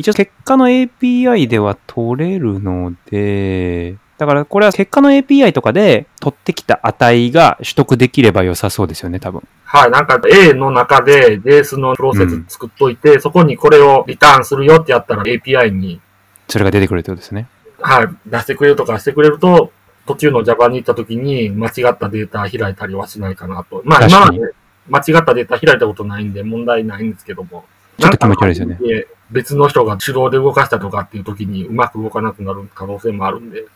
[0.00, 9.46] 一応結果の API では取れるので、だからこれは結果の API とかで取ってきた値が取得できれば良さそうですよね、多分。
[9.64, 9.90] はい。
[9.90, 16.00] なんか A の中で JS のプロセス作っといて、そこにこれをリターンするよってやったら API に、
[16.48, 17.46] それが出てくるってことですね。
[17.78, 19.70] はい、出してくれるとかしてくれると、
[20.06, 23.82] 途中の Java に行った時に間違ったデータ開いたりはしないかなと。
[23.84, 24.40] まあ今まで
[24.88, 27.66] 間違ったデータ開いたことないんで問題ないんですけども。
[27.98, 33.66] ちょっと気持ち悪いですよね別の人が手動で動かしたとかっていう時にうまく動かなくなる可能性もあるんで。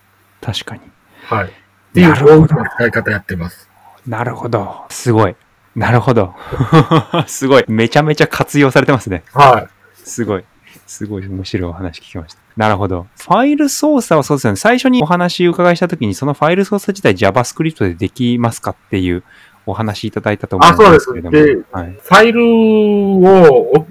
[0.40, 0.80] 確かに。
[1.24, 1.46] はい。
[1.46, 1.50] っ
[1.94, 3.68] ていう大きな使い方やってます。
[4.06, 4.84] なるほど。
[4.90, 5.36] すごい。
[5.76, 6.34] なるほど。
[7.26, 7.64] すごい。
[7.68, 9.22] めちゃめちゃ活用されてますね。
[9.32, 9.68] はい。
[9.94, 10.44] すごい。
[10.86, 12.40] すごい面白いお話聞きました。
[12.56, 13.06] なるほど。
[13.16, 14.56] ファイル操作はそうですよね。
[14.56, 19.22] 最初にお話伺いしたときに、そのファイル操作自体 JavaScript でできますかっていう
[19.66, 21.36] お話いただいたと思うんですけれども。
[21.36, 21.90] あそうですはい。
[21.92, 22.44] ファイル
[23.26, 23.86] を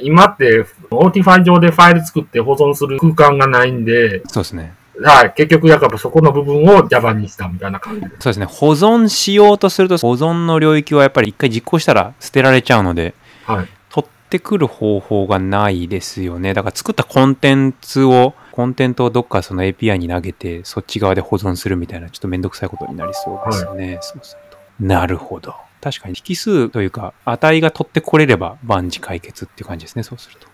[0.00, 4.74] 今って、 Autify 上でファイル作って保存する空間がないんで、そうですね。
[5.00, 5.32] はい。
[5.34, 8.08] 結局、やっぱそこの部分を Java にしたみたいな感じで。
[8.08, 8.46] そうですね。
[8.46, 13.68] 保存しようとすると、保存の領域はやっぱり一回実行したら捨てられちゃうので、はい。
[13.90, 16.54] 取ってくる方法がないですよね。
[16.54, 23.98] だから作ったコンテンツを、コンテンツをどっかその API に投げて、そっち側で保存するみたいな、ちょっとめんどくさいことになりそうですよね。
[24.02, 24.58] そうすると。
[24.84, 25.54] なるほど。
[25.82, 30.04] 確かに引数というか、値が取ってこれれば万事解決っていう感じですね。
[30.04, 30.46] そうすると。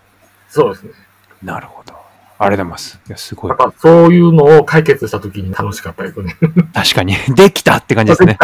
[0.48, 0.92] そうですね。
[1.42, 1.92] なるほど。
[2.38, 3.00] ありがとうございます。
[3.06, 3.58] いや、すごいやっ。
[3.58, 6.34] ぱそういうのを解決した時に楽しかったですね。
[6.72, 7.14] 確かに。
[7.34, 8.38] できたって感じですね。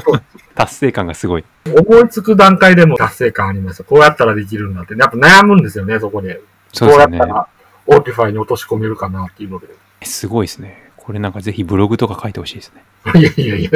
[0.54, 1.44] 達成感がすごい。
[1.66, 3.84] 思いつく段階でも達成感ありました。
[3.84, 4.94] こうやったらできるんだって。
[4.96, 6.40] やっぱ悩むんですよね、そこで。
[6.72, 7.40] そうですよねこうやった。
[7.40, 7.48] ら、
[7.86, 9.66] Autify に落とし込めるかなっていうので。
[10.04, 10.90] すごいですね。
[10.96, 12.84] これなんかぜひブログとか書いてほしいですね。
[13.18, 13.70] いやいやいや。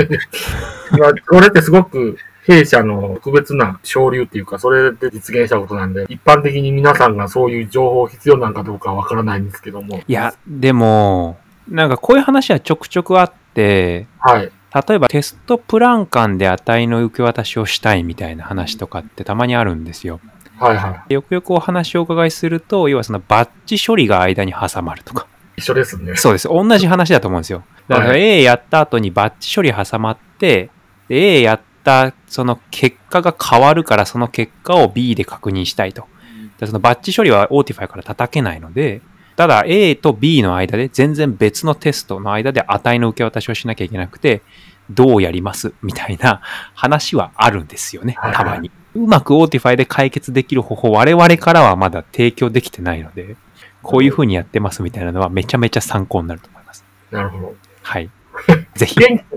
[0.98, 10.02] まあこれってすごく弊社の特別な昇流っていうか、それで実現したことなんで、一般的に皆さんがそういう情報必要なんかどうかはわからないんですけども。
[10.06, 14.52] いや、でも、なんかこういう話はちょくちょくあって、はい。
[14.88, 20.20] 例えばテストプラン間で値の受け渡しをしたいみたいな話とかってたまにあるんですよ。
[20.58, 25.26] はいはよくよくお話をお伺いすると、要はそのバッチ処理が間に挟まるとか。
[25.56, 25.60] い。
[25.60, 26.16] 一緒ですね。
[26.16, 26.48] そうです。
[26.48, 27.64] 同じ話だと思うんですよ。
[27.88, 30.70] だからはい A やった後にバッチ処理挟まって、
[31.08, 36.06] で A やったその結果が変わるからその結果を B で確認したいと。
[36.58, 39.02] でそのバッチ処理は Autify から叩けないので、
[39.36, 44.42] ただ A と B の間で全然別のテストの間で値の受け渡しをしなきゃいけなくて、
[44.90, 46.40] どうやりますみたいな
[46.74, 48.34] 話はあるんですよねはい。
[48.34, 48.70] たまに。
[48.94, 53.36] うまく Autify で解決できる方法、我々からはまだ提供できてないので、
[53.82, 56.84] こういう風にやってますみたいなのはめちゃめちゃ参考になると思います。
[57.10, 57.56] なるほど。
[57.82, 58.10] はい。
[58.74, 58.96] ぜひ、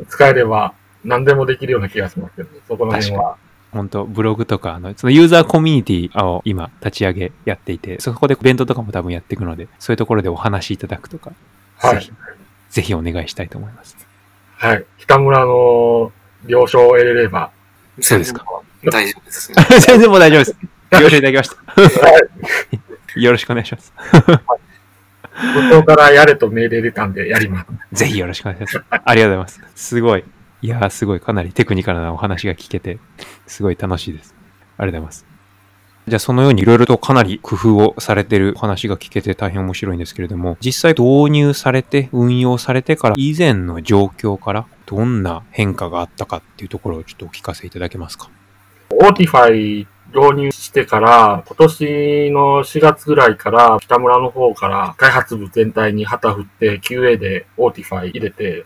[0.09, 3.37] 使えれば何でもできるような気がしますけど、そこの辺は。
[3.71, 11.31] 本当ブログとか、あの、そのユーザーコミュニティを今立ち上げやっていて、そこでイベントとかも多分やっていくので、そういうところでお話しいただくとか、
[11.77, 12.11] はいぜひ、
[12.69, 13.97] ぜひお願いしたいと思います。
[14.55, 14.85] はい。
[14.97, 16.11] 北村の
[16.45, 17.51] 了承を得れれば。
[17.99, 18.45] そうですか。
[18.83, 19.57] 大丈夫ですね。
[19.85, 20.55] 全然もう大丈夫です。
[20.91, 23.19] 了承いただきました。
[23.19, 23.93] よろしくお願いします。
[25.55, 27.95] 向こうからやれと命令出たんでやります。
[27.95, 29.01] ぜひよろしくお願いします。
[29.05, 29.75] ありがとうございます。
[29.75, 30.23] すごい。
[30.61, 31.19] いやー、すごい。
[31.19, 32.99] かなりテクニカルなお話が聞けて、
[33.45, 34.35] すごい楽しいです。
[34.77, 35.25] ありがとうございます。
[36.07, 48.29] じゃあ、そのようにいろいろとかなり工夫をされてるお話が聞けて大変面白いんですけれども、実際導入されて、運用されてから、以前の状況からどんな変化があったかっていうところをちょっとお聞かせいただけますか？
[48.89, 58.65] Autify 導入してから、今年の4月ぐらいから、北村の方から開発部全体に旗振って QA で Autify 入れて、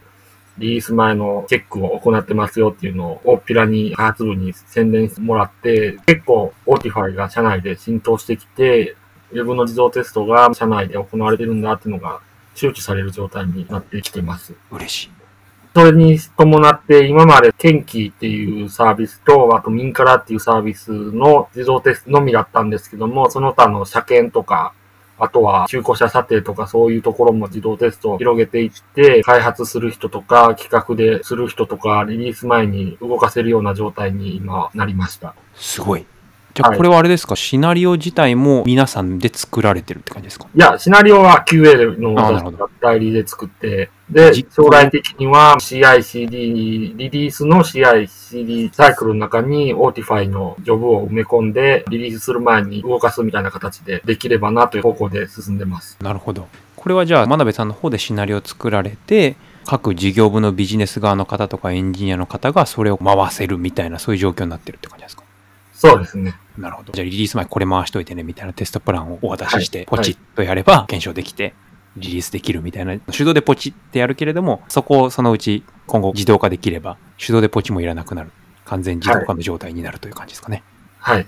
[0.62, 8.96] リリース前のチェックを行ってますよっていうのを大っぴらに開発部に宣伝してもらって、結構 Autify が社内で浸透してきて、
[9.32, 12.22] ウェブの自動テストが社内で行われてるんだっていうのが
[12.54, 14.54] 周知される状態になってきてます。
[14.72, 15.12] 嬉しい。
[15.74, 24.74] それに伴って、今まで天気っていうサービスと、あとミンカラっていうサービスの自動テストのみだったんですけども、その他の車検とか、
[25.24, 35.36] あとは中古車査定とかそういうところも自動テストを広げていって、開発する人とか、企画でする人とか、リリース前に動かせるような状態に今なりました。
[35.54, 36.08] すごい。
[36.54, 40.48] じゃあ、はいこれはあれですか、シナリオ自体も皆さんで作られてるって感じですか？
[40.54, 42.16] いや、シナリオは QA の
[42.82, 55.98] 代理で作って、で、将来的には CI/CD、リリースの CI/CD サイクルの中に Autify のジョブを埋め込んで、リリースする前に動かすみたいな形でできればなという方向で進んでます。
[56.02, 56.48] なるほど。
[56.76, 59.36] これはじゃあ、真鍋さんの方でシナリオを作られて、
[59.66, 65.24] 各事業部のビジネス側の方とかエンジニアの方がそれを回せるみたいな、そういう状況になってるって感じですか？
[65.82, 66.36] そうですね。
[66.60, 66.94] なるほど。
[66.94, 71.56] じゃあリリース前これ回しといてねみたいなテストプランをお渡しして、はいポチッとやれば検証できて、
[71.98, 78.32] リリースできるみたいな、手動でポチってやるけれども、そこをそのうち今後自動化できれば、手動でポチもいらなくなる。
[78.66, 80.64] 完全自動化の状態になるという感じですかね。
[81.00, 81.26] はい。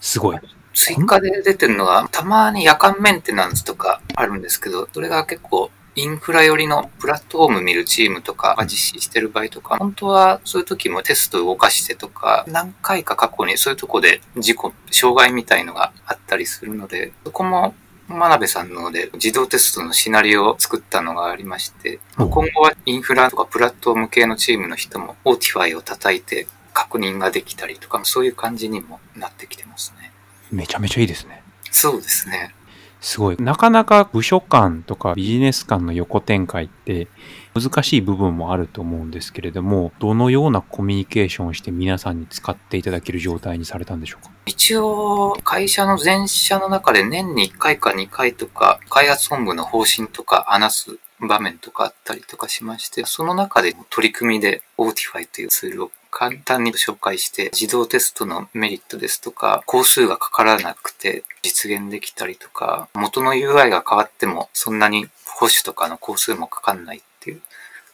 [0.00, 0.38] すごい。
[0.74, 17.74] 追加で出てるのが、たまに夜間メンテナンスとかあるんですけど、それが結構インフラ寄りのプラットフォーム見るチームとかが実施してる場合とか、本当はそういう時もテスト動かしてとか、何回か過去にそういうとこで事故、障害みたいのがあったりするので、そこも
[18.08, 30.10] 真鍋さんので自動テストのシナリオを作ったのがありまして、うん今後はインフラとかプラットフォーム系のチームの人も Otify を叩いて確認ができたりとか、そういう感じにもなってきてますね。
[30.50, 31.42] めちゃめちゃいいですね。
[31.70, 32.54] そうですね。
[33.02, 33.36] すごい。
[33.36, 37.08] なかなか部署間とかビジネス間の横展開って
[37.54, 44.30] 難しい部分もあると思うんですけれども、どのようなコミュニケーションをして皆さんに使っていただける状態にされたんでしょうか？
[44.46, 67.40] 一応、会社の全社の中で年に1回か2回とか、開発本部の方針とか話す場面とかあったりとかしまして、その中で取り組みで Otify というツールを簡単に紹介して、自動テストのメリットですとか、工数がかからなくて実現できたりとか、元の UI が変わってもそんなに保守とかの工数もかかんないっていう、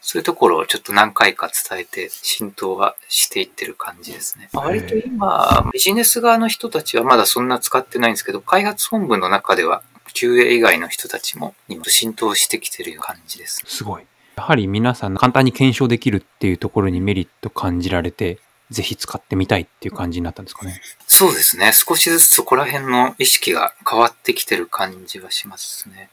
[0.00, 4.48] そういうところをちょっと何回か伝えて浸透はしていってる感じですね。
[4.52, 13.62] 割と今、ビジネス側の人たちはまだそんな使ってないんですけど、開発本部の中では QA 以外の人たちも今浸透してきてる感じです。
[13.66, 14.06] すごい。
[14.38, 18.38] やはり皆さん簡単に検証できるっていうところにメリット感じられて、
[18.70, 20.80] ぜひ使ってみたいっていう感じになったんですかね。
[21.08, 21.72] そうですね。
[21.72, 26.08] 少しずつそこら辺の意識が変わってきてる感じはしますね。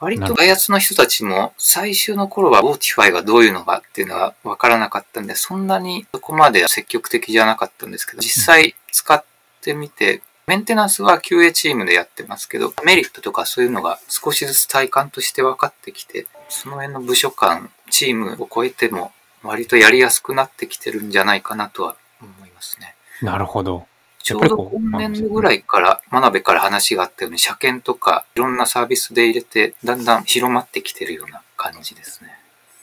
[0.00, 9.24] 割と開発の人たちも最終の頃は Otify がどういうのかっていうのは分からなかったんで、そんなにそこまで積極的じゃなかったんですけど、実際使っ
[9.60, 22.94] てみて、メンテナンスは QA チームでやってますけど、メリットとかそういうのが少しずつ体感として分かってきて、その辺の部署間、チームを超えても割とやりやすくなってきてるんじゃないかなとは思いますね。
[23.22, 23.86] なるほど。
[24.22, 32.36] ちょうど今年度ぐらいから、真鍋から話があったように、車検とかいろんなサービスで入れて、だんだん広まってきてるような感じですね。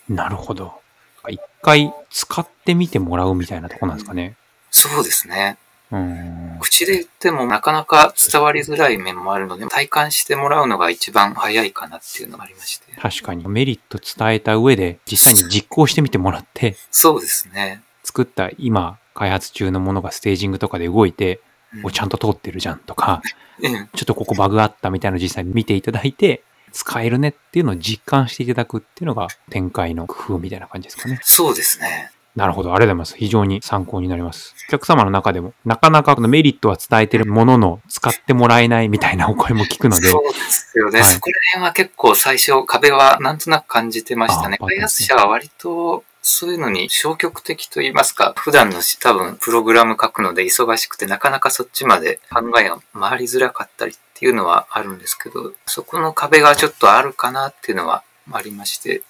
[0.09, 0.81] なるほど。
[1.27, 4.35] 一回使ってみてもらうみたいなとこなんですかね。
[4.71, 5.57] そうですね。
[5.91, 6.57] うん。
[6.59, 12.93] 口で言ってもなかなか伝わりづらい面もあるので、体感してもらうのが一番早いかなっていうのがありまして。
[12.99, 17.83] 確かにメリット伝えた上で実際に実行してみてもらって、そうですね。
[18.03, 21.45] 作った今開発中のものがステージングとかで動いて、うん
[21.83, 23.21] おちゃんと通ってるじゃんとか、
[23.59, 31.19] うんちょっとここバグあったみたいなのを実際に見ていただいて、使えるねっていうのを実感していただくっていうのが展開の工夫みたいな感じですかね。
[31.23, 32.11] そうですね。
[32.35, 32.73] なるほど。
[32.73, 33.15] ありがとうございます。
[33.17, 34.55] 非常に参考になります。
[34.67, 40.99] お客様の中でも、なかなかこのメリットは伝えてるものの、使ってもらえないみたいなお声も聞くので、そうですよね。
[40.99, 44.57] はいそこら辺は結構最初壁はなんとなく感じてましたね。
[44.59, 59.03] あ開発者は割とそういうのに消極的と言いますか、普段の多分プログラム書くので忙しくてなかなかそっちまで考えが回りづらかったりっていうのはあるんですけど、そこの壁がちょっとあるかなっていうのはありまして、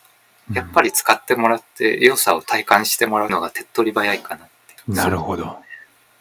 [0.53, 4.91] やっぱり使ってもらって良さを体感してもらうのが手っ取り早いかなって。
[4.91, 5.57] なるほど。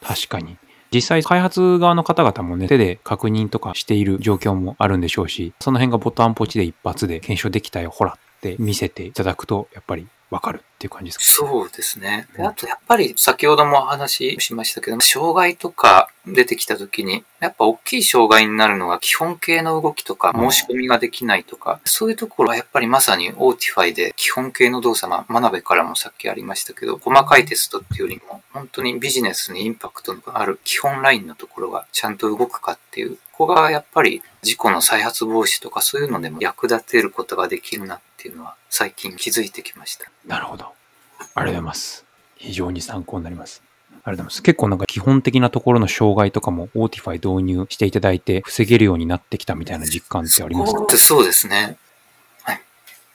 [0.01, 0.57] 確かに。
[0.91, 12.27] 実際開発側の方々もね、手で確認とかしている状況もあるんでしょうし、その辺がボタンポチで一発で検証できたよ、ほらって見せていただくと、やっぱりわかるっていう感じですかそうですね。
[12.35, 40.11] であと、やっぱり先ほどもお話ししましたけど、障害とか出てきた時に、やっぱ大きい障害になるのが基本形の動きとか、申し込みができないとか、そういうところはやっぱりまさに Otify で基本形の動作、まあ、真鍋からもさっきありましたけど、細かいテストっていうよりも、本当にビジネスにインパクトのある基本ラインのところがちゃんと動くかっていう、ここがやっぱり事故の再発防止とかそういうのでも役立てることができるなっていうのは最近気づいてきました。
[40.25, 40.65] なるほど。
[40.65, 42.05] ありがとうございます。
[42.35, 43.63] 非常に参考になります。
[43.91, 44.43] ありがとうございます。
[44.43, 50.97] 結構なんか基本的なところの障害とかも Otify 導入していただいて防げるようになってきたみたいな実感ってありますか？
[50.97, 51.77] そうですね。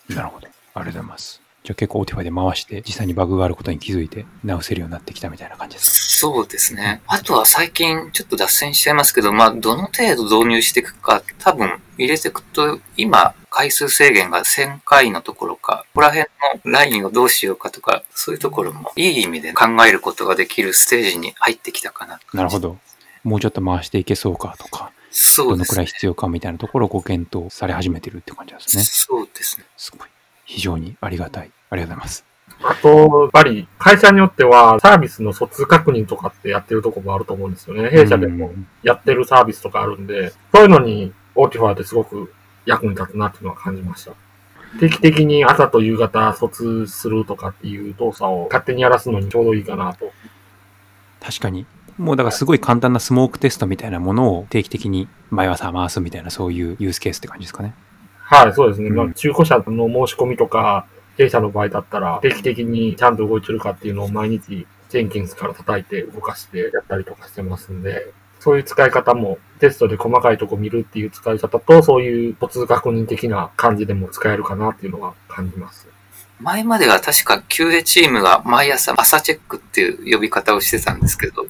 [0.08, 0.46] なるほど。
[0.46, 1.40] ありがとうございます。
[1.62, 7.00] じゃあ結構 Otify で回して実際にバグがあることに気づいて直せるようになってきたみたいな感じですそうですね。
[7.06, 16.26] あとは最近ちょっと脱線しちゃいますけど、まあ、どの程度導入していくか、多分入れていくと、今、回数制限が1000回のところか、ここら辺
[16.66, 22.18] のラインをどうしようかとか、そういうところもいい意味で考えることができるステージに入ってきたかな。
[22.18, 22.76] かなるほど。
[23.24, 25.86] もうちょっと回していけそうかとか、そうですねどのくらい。
[25.86, 28.82] 必要かみたいなところをご検討され始めてるって感じですね。
[28.82, 29.64] そうですね。
[29.78, 30.08] すごい。
[30.50, 31.52] 非常にありがたい。
[31.70, 32.24] ありがとうございます。
[32.64, 37.88] あと、やっぱり会社によってはサービスの疎通確認とかってやってるとこもあると思うんですよね。
[37.88, 42.32] 弊社でもうんやってるサービスとかあるんで、そういうのに Autify ってすごく
[42.66, 44.12] 役に立つなっていうのは感じました。
[44.80, 50.10] 定期的に朝と夕方疎通するとかっていう動作を勝手にやらすのにちょうどいいかなと。
[51.20, 51.64] 確かに。
[51.96, 57.74] もうだからすごい簡単なスモークテストみたいなものを定期的に毎朝回すみたいなそういうユースケースって感じですかね。
[58.30, 58.90] はい、そうですね。
[58.90, 59.64] まあうん中古車の
[60.06, 60.86] 申し込みとか、
[61.18, 75.88] 弊社の場合だったら、定期的にちゃんと動いてるかっていうのを毎日、ジェンキンスから叩いて動かしてやったりとかしてますんで、そういう使い方も、テストで細かいとこ見るっていう使い方と、そういう疎通確認的な感じでも使えるかなっていうのは感じます。
[76.40, 81.44] 前までは確か QA チームが毎朝朝チェックっていう呼び方をしてたんですけど、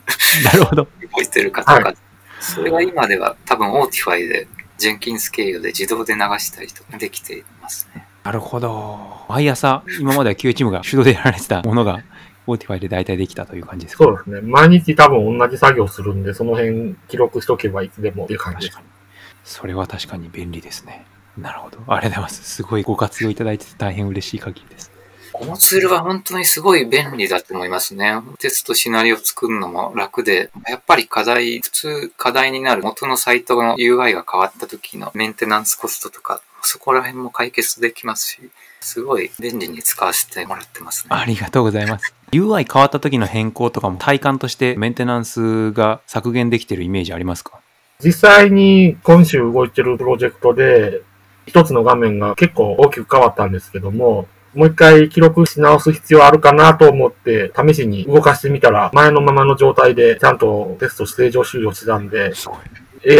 [0.44, 0.88] なるほど。
[1.14, 1.94] 動いてる方が、は
[2.40, 4.48] それが今では多分 Autify で、
[4.80, 8.06] Jenkins 経由で自動で流したりとかできていますね。
[8.24, 8.98] なるほど。
[9.28, 12.02] 毎朝、今までは QA チームが手動でやられてたものが、
[12.46, 14.40] Autify で大体できたという感じですかそうですね。
[14.40, 18.90] 毎日多分同じ作業するんで、その辺記録しとけばいつでもっていう感じです確か。
[18.90, 19.00] に。
[19.44, 21.06] それは確かに便利ですね。
[21.36, 21.78] なるほど。
[21.78, 22.42] ありがとうございます。
[22.42, 24.89] すごいご活用いただいてて大変嬉しい限りです。
[25.32, 28.14] このツールは本当にすごい便利だと思いますね。
[28.38, 38.50] テストシナリオ作るのも楽で、やっぱり課題、普通課題になる元のサイトの UI が変わった時のメンテナンスコストとか、そこら辺も解決できますし、
[38.80, 41.08] すごい便利に使わせてもらってますね。
[41.14, 42.14] ありがとうございます。
[42.32, 47.60] UI 変わった時の変更とかも体感としてメンテナンスが削減できてるイメージありますか？
[48.02, 51.02] 実際に今週動いてるプロジェクトで、
[51.46, 62.58] 一つの画面が結構大きく変わったんですけども、もう一回記録し直す必要あるかなと思って、試しに動かしてみたら、前のままの状態でちゃんとテスト正常終了してたんで、すごい。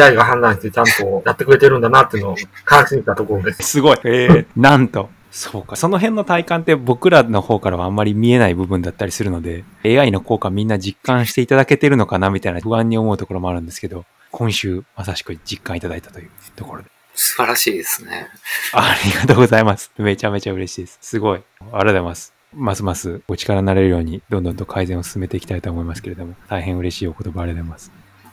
[0.01, 3.63] AI が判断してちゃんとやってくれてるんだなっていうのを感心したところです。
[3.63, 3.99] すごい。
[4.05, 5.09] えー、 なんと。
[5.31, 5.77] そうか。
[5.77, 17.00] その辺の体感って僕らの方からはあんまり見えない部分だったりするので、AI の効果みんな実感していただけてるのかなみたいな不安に思うところもあるんですけど、今週まさしく実感いただいたというところで。
[17.15, 18.29] 素晴らしいですね。
[18.73, 19.93] ありがとうございます。
[19.99, 20.99] めちゃめちゃ嬉しいです。
[21.01, 21.43] すごい。
[21.61, 22.33] ありがとうございます。
[22.53, 27.93] ますますお力になれるように、どんどんと改善を進めていきたいと思いますけれども、大変嬉しいお言葉ありがとうございます。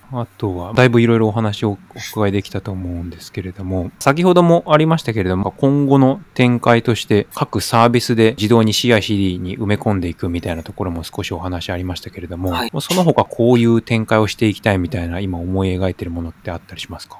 [0.09, 1.78] あとは、だいぶいろいろお話をお
[2.13, 17.19] 伺いできたと思うんですけれども、先ほどもありましたけれども、今後の展開として、各サービスで自動に CICD に埋め込んでいくみたいなところも少しお話ありましたけれども、はいその他こういう展開をしていきたいみたいな、今思い描いているものってあったりしますか？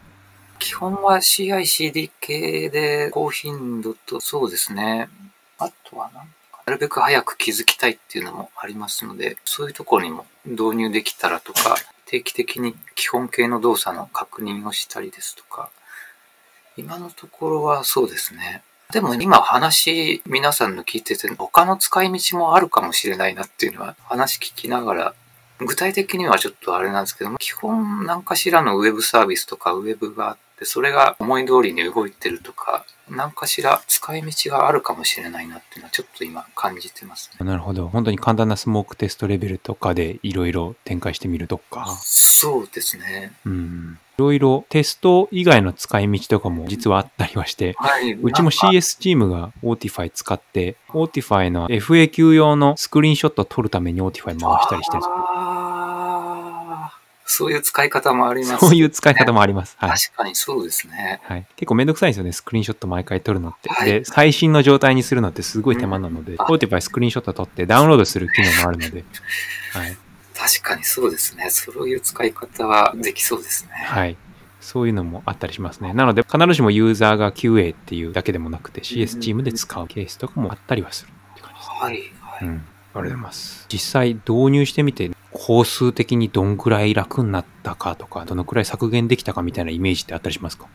[0.60, 5.10] 基本は CICD 系で高頻度と、そうですね。
[5.58, 6.28] あとはなん、
[6.66, 15.70] なるべく早く気づきたいっていうのもありますので、そういうところにも導入できたらとか、定期的に基本系の動作の確認をしたりですとか、
[16.76, 18.64] 今のところはそうですね。
[18.92, 25.14] でも今話、皆さんの聞いてて、他の使い道もあるかもしれないなっていうのは話聞きながら
[25.60, 37.46] 具体的にはちょっとあれなんですけども、基本何かしらのウェブサービスとかウェブがあって、それが思い通りに動いてるとか、何かしら使い道があるかもしれないなっていうのはちょっと今感じてますね。
[37.46, 37.88] なるほど。
[37.88, 41.98] 本当に簡単なスモークテストレベルとかでいろいろ展開してみるとか。
[42.02, 43.32] そうですね。
[43.46, 44.00] うん。
[44.18, 48.14] いろいろテスト以外の使い道とかも実はあったりはして、はい。
[48.14, 55.57] うちも CS チームが Autify 使って、Autify の FAQ 用のスクリーンショットを撮るために Autify 回したりしてるんですよ
[57.30, 58.66] そういう使い方もあります。
[58.66, 59.76] そういう使い方もあります。
[59.78, 59.90] はい。
[59.92, 61.20] 確かにそうですね。
[61.24, 63.70] はい、結構めんどくさいんですよね、スクリーンショット毎回撮るのって。
[63.70, 69.04] はいで、最新の状態にするのってすごい手間なので、うん Autify スクリーンショット撮ってダウンロードする機能もあるので、
[69.74, 69.98] はい。
[70.34, 71.50] 確かにそうですね。
[71.50, 73.72] そういう使い方はできそうですね。
[73.72, 74.16] はい。
[74.62, 75.94] そういうのもあったりしますね。
[75.94, 81.76] なので、必ずしもユーザーが QA っていうだけでもなくて、CS チームで使うケースとかもあったりはするって感じですね。
[81.80, 81.94] はい。
[82.22, 82.48] はい。
[82.48, 82.54] うん。
[82.54, 82.62] ありが
[82.94, 83.66] とうございます。
[83.70, 85.10] 実際導入してみて、
[85.40, 90.68] 工数的にどんくらい楽になったかとか、どのくらい削減できたかみたいなイメージってあったりしますか？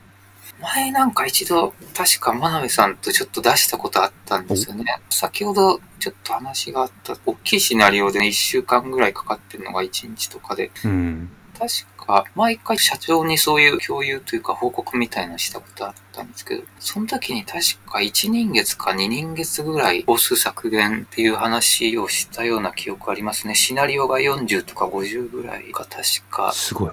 [0.60, 4.84] 前なんか一度、確か真鍋さんとちょっと出したことあったんですよね。
[5.10, 11.28] 先ほどちょっと話があった、大きいシナリオで1週間ぐらいかかってるのが1日とかで、うん。
[11.62, 23.54] 確か毎回社長にそういう共有というか報告みたいなのしたことあったんですけど、その時に確か1人月か2人月ぐらい工数削減っていう話をしたような記憶ありますね。
[23.54, 26.50] シナリオが40とか50ぐらいが確か。
[26.52, 26.90] すごい。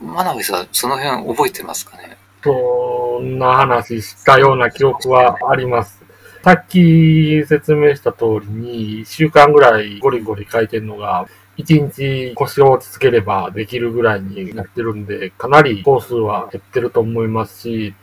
[0.00, 2.16] 真鍋さん、その辺覚えてますかね？
[2.42, 6.02] そんな話したような記憶はあります。
[6.42, 17.94] さっき説明した通りに、1週間ぐらいゴリゴリ書いてるのが、1日腰を落ち着ければできるぐらいになってるんで、かなり工数は減ってると思いますし、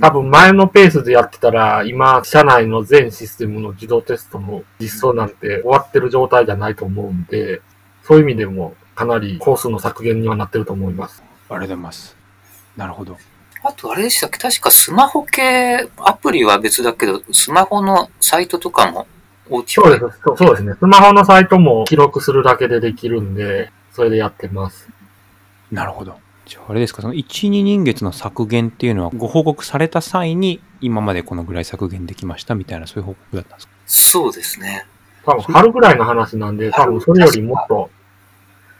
[0.00, 7.62] 多分前のペースでやってたら、今、社内の全システムの自動テストの実装なんて終わってる状態じゃないと思うんで、
[8.02, 11.22] そういう意味でもかなりコースの削減にはなってると思います。
[11.48, 12.16] ありがとうございます。
[12.76, 13.16] なるほど。
[13.62, 14.38] あとあれでしたっけ？
[14.38, 19.06] 確かスマホ系、アプリは別だけど、スマホのサイトとかも
[19.50, 20.20] 大きそうです。
[20.24, 20.74] そうそうですね。
[20.78, 24.88] スマホのサイトも記録するだけでできるんで、それでやってます。
[25.70, 26.18] なるほど。
[26.46, 33.72] じゃああれですか、その1、2人月の削減っていうのはご報告された際に今までこのぐらい削減できましたみたいなそういう報告だったんですか？
[33.86, 34.86] そうですね。
[35.24, 37.90] 多分春ぐらいの話なんで、多分それよりもっと、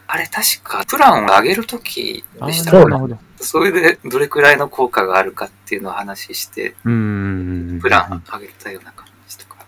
[0.07, 2.87] あれ確かプランを上げるときでしたそうね。
[2.87, 3.19] なるほど。
[3.37, 7.81] それでどれくらいの効果があるかっていうのを話して、うーん。
[7.81, 9.14] プラン上げたような感じ。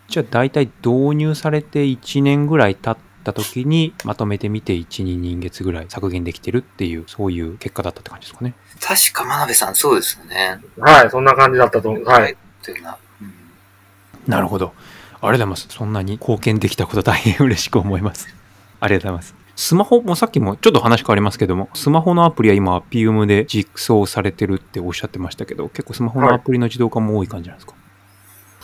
[0.08, 8.54] じゃあ大体導入されて1年ぐらい経った時にまとめてみて1、2人月ぐらい削減できてるっていうそういう結果だったって感じですかね。
[8.80, 10.60] 確か真鍋さんそうですよね。
[10.78, 12.04] はい、そんな感じだったと思う。
[12.04, 12.36] はい。。
[12.62, 12.96] というな。
[13.20, 13.32] うん
[14.26, 14.66] なるほど。
[14.66, 15.66] ありがとうございます。
[15.70, 18.28] そんなに貢献できたこと大変嬉しく思います。
[18.80, 19.46] ありがとうございます。
[19.56, 27.72] スマホもさっきもちょっと話変わりますけども、スマホのアプリは今 PUM で実装されてるっておっしゃってましたけど、結構スマホのアプリの自動化も多い感じなんですか、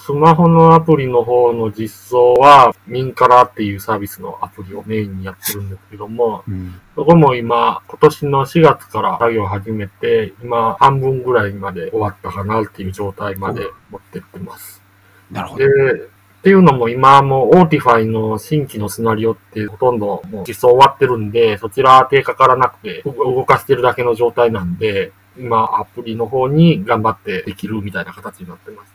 [0.04, 6.80] スマホのアプリの方の実装は、ミンカラっていうサービスのアプリをメインにやってるんですけども、うん。
[6.96, 14.82] そこも今、今年の4月から作業を始めて、今、半分ぐらいまで終わったかなっていう状態まで持ってってます。
[15.30, 15.70] なるほで、ど。
[15.70, 28.92] っていうのも今もう Autify の新規のシナリオってほとんどもう実装終わってるんで、そちら手かからなくてう動かしてるだけの状態なんで、今アプリの方に頑張ってできるみたいな形になってます。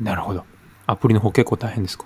[0.00, 0.44] なるほど。
[0.86, 2.04] アプリの方結構大変ですか？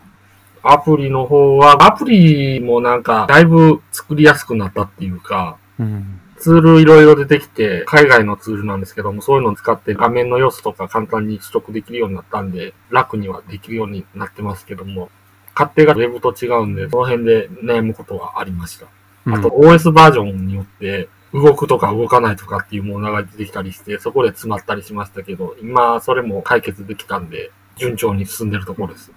[0.62, 6.20] アプリの方は、アプリもなんかだいぶ作りやすくなったっていうか、うん。
[6.38, 15.08] ツールいろいろ出てきて、海外のツールなんですけども、そういうのを使って画面の様子とか簡単に取得できるようになったんで、楽にはできるようになってますけども、
[15.54, 18.86] 勝手が Web と違うんで、その辺で悩むことはありました。
[19.28, 29.12] あと、OS バージョンによって、動くとか動かないとかっていうものが出てきたりして、そこで詰まったりしましたけど、今、それも解決できたんで、順調に進んでるところです。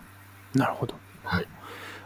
[0.54, 0.96] なるほど。
[1.24, 1.44] はい。
[1.44, 1.50] ありが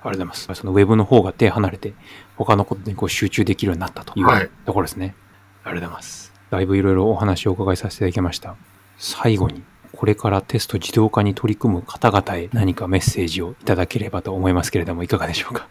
[0.04, 0.54] とうございます。
[0.54, 1.94] そのウェブの方が手離れて、
[2.36, 5.16] 他のことにこう集中できるようになったというはいところですね。
[5.64, 6.34] ありがとうございます。
[6.52, 8.56] だいぶいろいろお話をお伺いさせていただきました。
[8.98, 15.68] 最後に、これからテスト自動化に取り組む方々へ何かメッセージをいただければと思いますけれども、いかがでしょうか？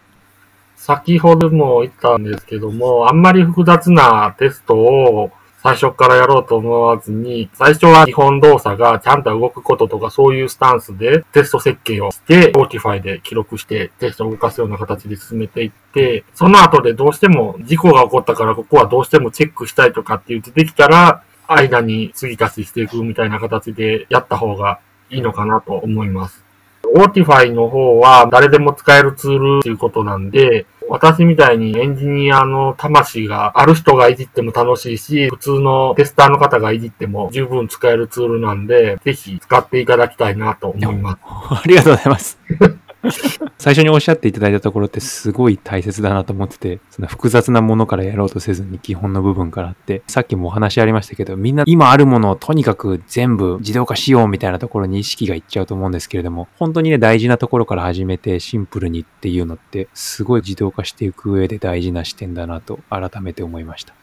[0.82, 5.30] 先ほども言ったんですけども、あんまり複雑なテストを
[5.62, 24.80] 最初からやろうと思わずに、最初は基本動作がちゃんと動くこととかそういうスタンスでテスト設計をして、Fortify で記録してテストを動かすような形で進めていって、その後でどうしても事故が起こったからここはどうしてもチェックしたいとかって言ってできたら、間に継ぎ足ししていくみたいな形でやった方が
[25.10, 26.42] いいのかなと思います。
[26.94, 41.18] Autify の方は誰でも使えるツールということなんで、私みたいにエンジニアの魂がある人がいじっても楽しいし、普通のテスターの方がいじっても十分使えるツールなんで、ぜひ使っていただきたいなと思います。
[41.24, 42.38] ありがとうございます。
[43.59, 63.94] 最初におっしゃっていただいたところってすごい大切だなと思ってて、その複雑なものからやろうとせずに基本の部分からって、さっきもお話ありましたけど、みんな今あるものをとにかく全部自動化しようみたいなところに意識がいっちゃうと思うんですけれども、本当にね、大事なところから始めてシンプルにっていうのって、すごい自動化していく上で大事な視点だなと改めて思いました。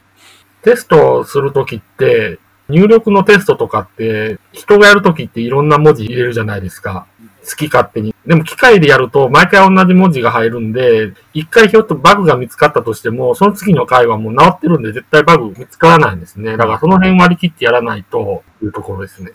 [0.61, 2.39] テストするときって、
[2.69, 7.07] 入力のテストとかって、人がやるときっていろんな文字入れるじゃないですか。
[7.49, 8.13] 好き勝手に。
[8.25, 16.57] でも機械でやると毎回同じ文字が入るんで、一回ひょっとバグが見つかったとしても、その次の回はもう治ってるんで絶対バグ見つからないんですね。
[16.57, 19.31] だからその辺割り切ってやらないというところですね。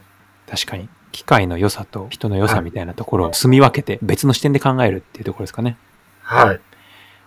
[0.48, 5.76] 確かに、機械の良さと人の良さみたいなところを住み分けて別の視点で考えるっていうところですかね。
[6.22, 6.60] はい。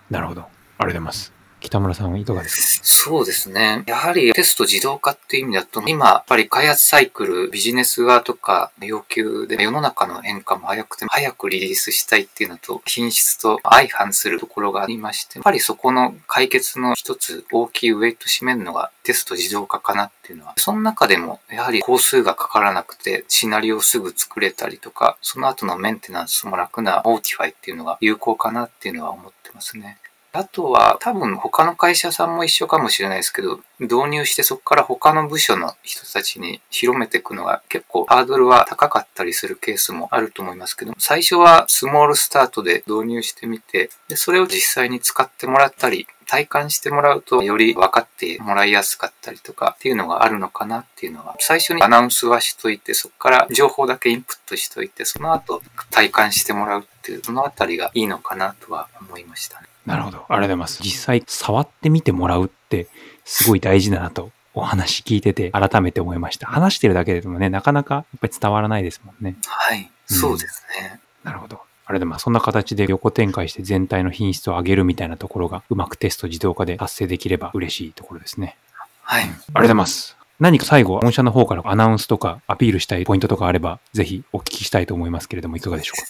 [0.10, 0.42] なるほど。
[0.42, 1.37] ありがとうございます。
[1.68, 2.88] 北村さんはいかがですか？
[2.88, 3.84] そうですね。
[3.88, 29.98] やはりテスト自動化っていう意味だと、今、やっぱり開発サイクル、ビジネス側とか要求で世の中の変化も早くて、早くリリースしたいっていうのと、品質と相反するところがありまして、やっぱりそこの解決の一つ大きいウェイト占めるのがテスト自動化かなっていうのは、その中でもやはり工数がかからなくて、シナリオをすぐ作れたりとか、その後のメンテナンスも楽な Autify っていうのが有効かなっていうのは思ってますね。
[30.38, 59.68] あとは多分他の会社さんも一緒かもしれないですけど、導入してそこから他の部署の人たちに広めていくのが結構ハードルは高かったりするケースもあると思いますけど、最初はスモールスタートで導入してみて、でそれを実際に使ってもらったり、体感してもらうとより分かってもらいやすかったりとかっていうのがあるのかなっていうのは、最初にアナウンスはしといて、そこから情報だけインプットしといて、その後体感してもらうっていう、そのあたりがいいのかなとは思いましたね。
[59.86, 60.18] なるほど。
[60.18, 60.84] ありがとうございます。
[60.84, 62.88] 実際、触ってみてもらうって、
[63.24, 66.48] すごい大事だなと、お話聞いてて、改めて思いました。
[66.48, 69.38] 話してるだけでもね、なかなかやっぱり伝わらないですもんね。
[69.46, 69.90] はい。
[70.08, 71.00] そうですね。
[71.24, 71.62] なるほど。
[71.86, 78.58] あれでまあそんな形で横展開して全体の品質を上げるみたいなところがうまくテスト自動化で達成できれば嬉しいところですね。
[79.04, 79.24] はい。
[79.24, 80.18] ありがとうございます。
[80.40, 86.08] 何か最後、御社の方からアナウンスとかアピールしたいポイントとかあれば、ぜひお聞きしたいと思いますけれども、いかがでしょうか？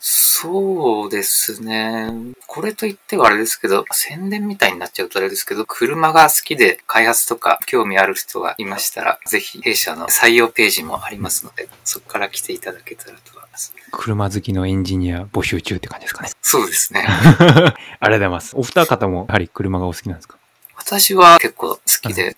[0.00, 2.08] そうですね。
[2.46, 13.74] これと言ってはあれですけど、宣伝みたいになっちゃうとあれですけど、車が好きで開発とか興味ある人がいましたら、ぜひ弊社の採用ページもありますので、そこから来ていただけたらと思います。
[13.90, 16.30] 車好きのエンジニア募集中って感じですかね。
[16.42, 17.04] そうですね。
[17.08, 18.56] ありがとうございます。
[18.56, 20.36] お二方もやはり車がお好きなんですか？
[20.76, 22.36] 私は結構好きで、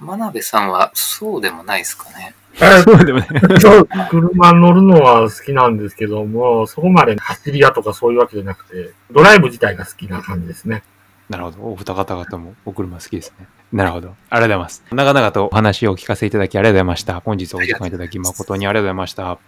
[0.00, 2.34] 真鍋さんはそうでもないですかね。
[2.60, 3.26] えそうでもね。
[3.60, 10.82] そう車乗るのは好きなんですけども、そこまで走り屋とかそういうわけじゃなくて、ドライブ自体が好きな感じですね。
[11.28, 11.62] なるほど。
[11.62, 13.46] お二方々もお車好きですね。
[13.72, 14.08] なるほど。
[14.08, 14.84] ありがとうございます。
[14.92, 17.20] 長々とお話をお聞かせいただきありがとうございました。
[17.20, 19.38] 本日お時間いただき誠にありがとうございました。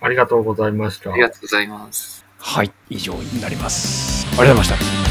[0.00, 1.20] ありがとうございましたあり。
[1.20, 2.24] がとうございます。
[2.38, 2.72] はい。
[2.88, 4.26] 以上になります。
[4.38, 5.01] ありがとうございました。